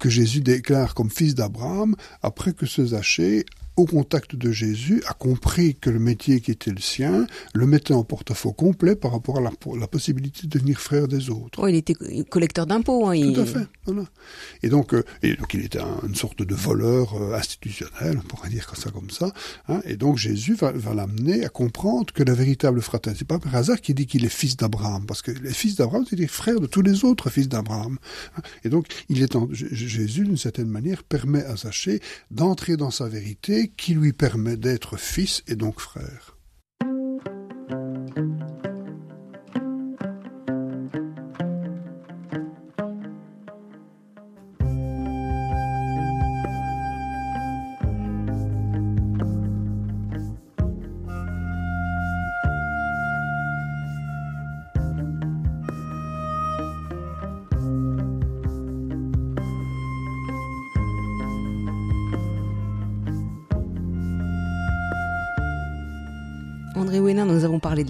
[0.00, 3.44] que Jésus déclare comme fils d'Abraham après que ce Zachée
[3.76, 7.94] au contact de Jésus, a compris que le métier qui était le sien le mettait
[7.94, 11.60] en porte-à-faux complet par rapport à la, possibilité de devenir frère des autres.
[11.62, 11.94] Oh, il était
[12.28, 13.08] collecteur d'impôts.
[13.08, 13.66] Hein, Tout à fait.
[13.86, 14.04] Voilà.
[14.62, 18.48] Et donc, euh, et donc il était une sorte de voleur euh, institutionnel, on pourrait
[18.48, 19.32] dire ça comme ça.
[19.68, 23.38] Hein, et donc Jésus va, va l'amener à comprendre que la véritable fraternité, c'est pas
[23.38, 26.26] par hasard qu'il dit qu'il est fils d'Abraham, parce que les fils d'Abraham, c'est les
[26.26, 27.98] frères de tous les autres fils d'Abraham.
[28.36, 28.42] Hein.
[28.64, 32.00] Et donc, il est en, Jésus, d'une certaine manière, permet à Zachée
[32.30, 36.33] d'entrer dans sa vérité qui lui permet d'être fils et donc frère.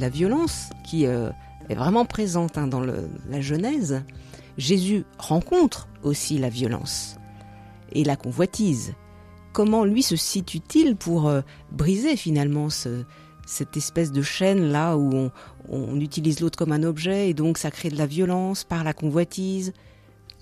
[0.04, 1.30] La violence qui euh,
[1.70, 4.02] est vraiment présente hein, dans la Genèse.
[4.58, 7.16] Jésus rencontre aussi la violence
[7.92, 8.92] et la convoitise.
[9.54, 11.40] Comment lui se situe-t-il pour euh,
[11.72, 15.30] briser finalement cette espèce de chaîne là où on,
[15.70, 18.92] on utilise l'autre comme un objet et donc ça crée de la violence par la
[18.92, 19.72] convoitise?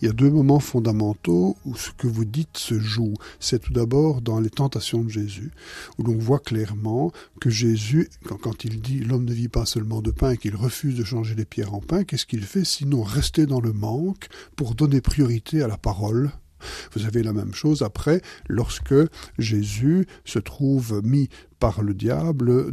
[0.02, 3.14] Il y a deux moments fondamentaux où ce que vous dites se joue.
[3.38, 5.52] C'est tout d'abord dans les tentations de Jésus,
[5.96, 10.10] où l'on voit clairement que Jésus, quand, il dit l'homme ne vit pas seulement de
[10.10, 13.46] pain et qu'il refuse de changer les pierres en pain, qu'est-ce qu'il fait sinon rester
[13.46, 14.26] dans le manque
[14.56, 16.32] pour donner priorité à la parole?
[16.94, 18.94] Vous avez la même chose après lorsque
[19.38, 21.28] Jésus se trouve mis
[21.60, 22.72] par le diable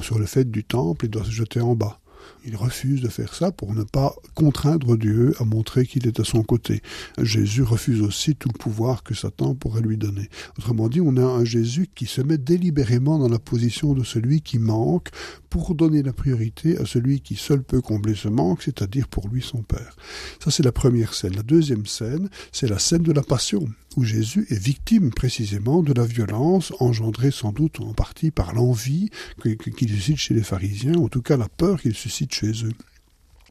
[0.00, 2.00] sur le fait du temple et doit se jeter en bas.
[2.44, 6.24] Il refuse de faire ça pour ne pas contraindre Dieu à montrer qu'il est à
[6.24, 6.80] son côté.
[7.18, 10.28] Jésus refuse aussi tout le pouvoir que Satan pourrait lui donner.
[10.58, 14.40] Autrement dit, on a un Jésus qui se met délibérément dans la position de celui
[14.40, 15.08] qui manque
[15.50, 19.42] pour donner la priorité à celui qui seul peut combler ce manque, c'est-à-dire pour lui
[19.42, 19.96] son Père.
[20.42, 21.34] Ça, c'est la première scène.
[21.36, 23.68] La deuxième scène, c'est la scène de la passion,
[24.00, 29.10] où Jésus est victime précisément de la violence engendrée sans doute en partie par l'envie
[29.42, 32.72] qu'il suscite chez les pharisiens, en tout cas la peur qu'il suscite chez eux.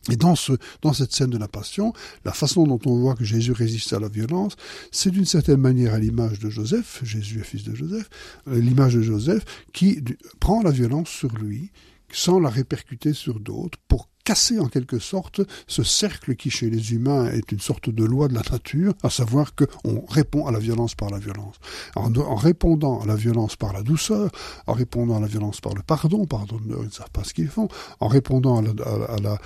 [0.09, 1.93] Et dans, ce, dans cette scène de la passion,
[2.25, 4.55] la façon dont on voit que Jésus résiste à la violence,
[4.91, 8.09] c'est d'une certaine manière à l'image de Joseph, Jésus est fils de Joseph,
[8.47, 10.03] euh, l'image de Joseph qui
[10.39, 11.69] prend la violence sur lui
[12.11, 16.93] sans la répercuter sur d'autres pour casser en quelque sorte ce cercle qui chez les
[16.93, 20.59] humains est une sorte de loi de la nature, à savoir qu'on répond à la
[20.59, 21.55] violence par la violence.
[21.95, 24.29] En, répondant à la violence par la douceur,
[24.67, 27.47] en répondant à la violence par le pardon, pardon, ils ne savent pas ce qu'ils
[27.47, 27.69] font,
[28.01, 29.39] en répondant à la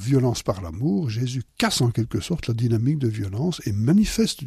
[0.00, 4.40] violence par l'amour, Jésus casse en quelque sorte la dynamique de violence et manifeste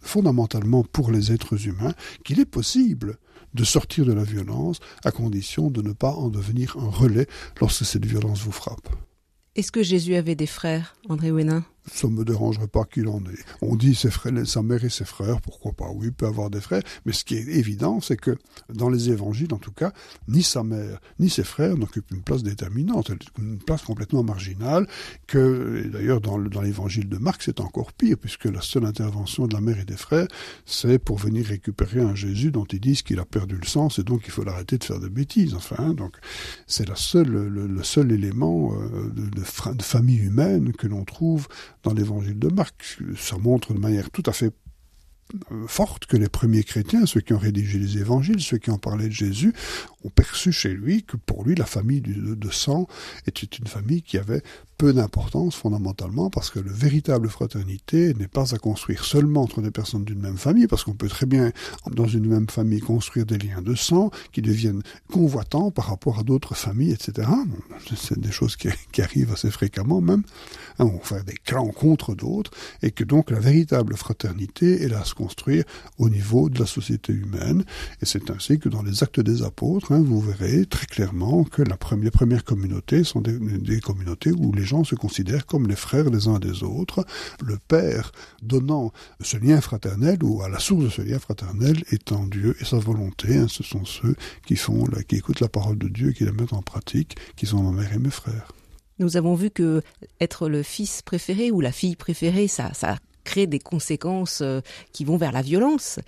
[0.00, 3.18] fondamentalement pour les êtres humains qu'il est possible
[3.52, 7.26] de sortir de la violence à condition de ne pas en devenir un relais
[7.60, 8.88] lorsque cette violence vous frappe.
[9.58, 11.64] Est-ce que Jésus avait des frères, André Ouénin?
[11.92, 13.44] Ça ne me dérangerait pas qu'il en ait.
[13.62, 15.88] On dit ses frères, sa mère et ses frères, pourquoi pas?
[15.94, 18.36] Oui, il peut avoir des frères, mais ce qui est évident, c'est que
[18.72, 19.92] dans les évangiles, en tout cas,
[20.28, 24.86] ni sa mère ni ses frères n'occupent une place déterminante, une place complètement marginale,
[25.26, 29.60] que d'ailleurs dans, l'évangile de Marc, c'est encore pire, puisque la seule intervention de la
[29.60, 30.28] mère et des frères,
[30.64, 34.02] c'est pour venir récupérer un Jésus dont ils disent qu'il a perdu le sens et
[34.02, 35.54] donc il faut l'arrêter de faire des bêtises.
[35.54, 35.94] Enfin, hein.
[35.94, 36.16] donc
[36.66, 41.48] c'est la seule, le, seul élément euh, de famille humaine que l'on trouve
[41.82, 42.98] dans l'évangile de Marc.
[43.16, 44.52] Ça montre de manière tout à fait
[45.52, 48.78] euh, forte que les premiers chrétiens, ceux qui ont rédigé les évangiles, ceux qui ont
[48.78, 49.52] parlé de Jésus,
[50.04, 52.86] ont perçu chez lui que pour lui la famille de sang
[53.26, 54.42] était une famille qui avait
[54.78, 59.72] peu d'importance fondamentalement parce que le véritable fraternité n'est pas à construire seulement entre des
[59.72, 61.50] personnes d'une même famille, parce qu'on peut très bien
[61.90, 66.22] dans une même famille construire des liens de sang qui deviennent convoitants par rapport à
[66.22, 67.28] d'autres familles, etc.
[67.96, 68.68] C'est des choses qui,
[69.00, 70.22] arrivent assez fréquemment même.
[70.78, 72.52] Hein, on fait des clans contre d'autres
[72.82, 75.64] et que donc la véritable fraternité est là à se construire
[75.98, 77.64] au niveau de la société humaine.
[78.00, 81.62] Et c'est ainsi que dans les actes des apôtres, hein, vous verrez très clairement que
[81.62, 85.76] la première, les premières communautés sont des communautés où les gens se considèrent comme les
[85.76, 87.04] frères les uns des autres,
[87.42, 88.12] le Père
[88.42, 92.64] donnant ce lien fraternel, ou à la source de ce lien fraternel étant Dieu et
[92.64, 93.36] sa volonté.
[93.36, 94.14] Hein, ce sont ceux
[94.46, 97.62] qui font, qui écoutent la parole de Dieu, qui la mettent en pratique, qui sont
[97.62, 98.52] ma mère et mes frères.
[98.98, 99.82] Nous avons vu que
[100.20, 104.60] être le fils préféré ou la fille préférée, ça, ça crée des conséquences euh,
[104.92, 106.00] qui vont vers la violence.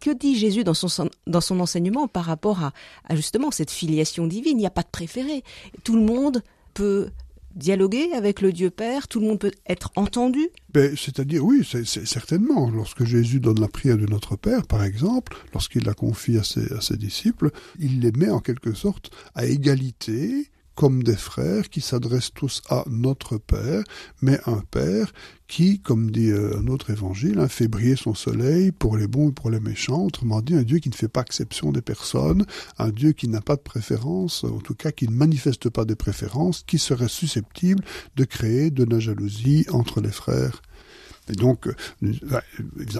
[0.00, 2.72] Que dit Jésus dans son, dans son enseignement par rapport à,
[3.08, 4.58] à justement cette filiation divine?
[4.58, 5.42] Il n'y a pas de préféré.
[5.84, 6.42] Tout le monde
[6.74, 7.08] peut
[7.54, 12.06] dialoguer avec le Dieu Père Tout le monde peut être entendu ben, C'est-à-dire, oui, c'est
[12.06, 12.70] certainement.
[12.70, 16.72] Lorsque Jésus donne la prière de notre Père, par exemple, lorsqu'il la confie à ses,
[16.72, 21.80] à ses disciples, il les met en quelque sorte à égalité comme des frères qui
[21.80, 23.84] s'adressent tous à notre Père,
[24.22, 25.12] mais un Père
[25.46, 29.30] qui, comme dit euh, un autre évangile, hein, fait briller son soleil pour les bons
[29.30, 32.44] et pour les méchants, autrement dit un Dieu qui ne fait pas exception des personnes,
[32.78, 35.94] un Dieu qui n'a pas de préférence, en tout cas qui ne manifeste pas de
[35.94, 37.84] préférence, qui serait susceptible
[38.16, 40.62] de créer de la jalousie entre les frères.
[41.28, 42.40] Et donc, euh,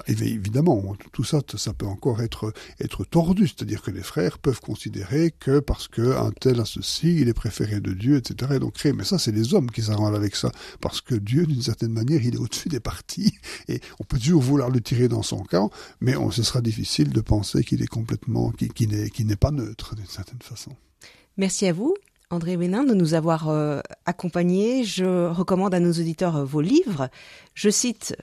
[0.07, 3.47] évidemment, tout ça, ça peut encore être, être tordu.
[3.47, 7.79] C'est-à-dire que les frères peuvent considérer que parce qu'un tel a ceci, il est préféré
[7.79, 8.53] de Dieu, etc.
[8.55, 10.51] Et donc, mais ça, c'est les hommes qui s'arrangent avec ça.
[10.81, 13.33] Parce que Dieu, d'une certaine manière, il est au-dessus des partis.
[13.67, 15.71] Et on peut toujours vouloir le tirer dans son camp,
[16.01, 20.05] mais on, ce sera difficile de penser qu'il est complètement, qu'il n'est pas neutre, d'une
[20.05, 20.71] certaine façon.
[21.37, 21.95] Merci à vous.
[22.29, 24.83] André Bénin, de nous avoir euh, accompagnés.
[24.83, 27.09] Je recommande à nos auditeurs euh, vos livres.
[27.53, 28.15] Je cite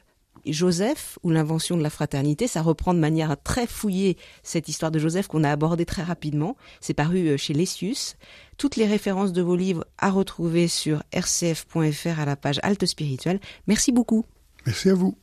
[0.45, 2.47] Joseph ou l'invention de la fraternité.
[2.47, 6.57] Ça reprend de manière très fouillée cette histoire de Joseph qu'on a abordée très rapidement.
[6.81, 8.17] C'est paru euh, chez Lessius.
[8.59, 13.41] Toutes les références de vos livres à retrouver sur rcf.fr à la page Halte Spirituelle.
[13.67, 14.25] Merci beaucoup.
[14.67, 15.17] Merci à vous.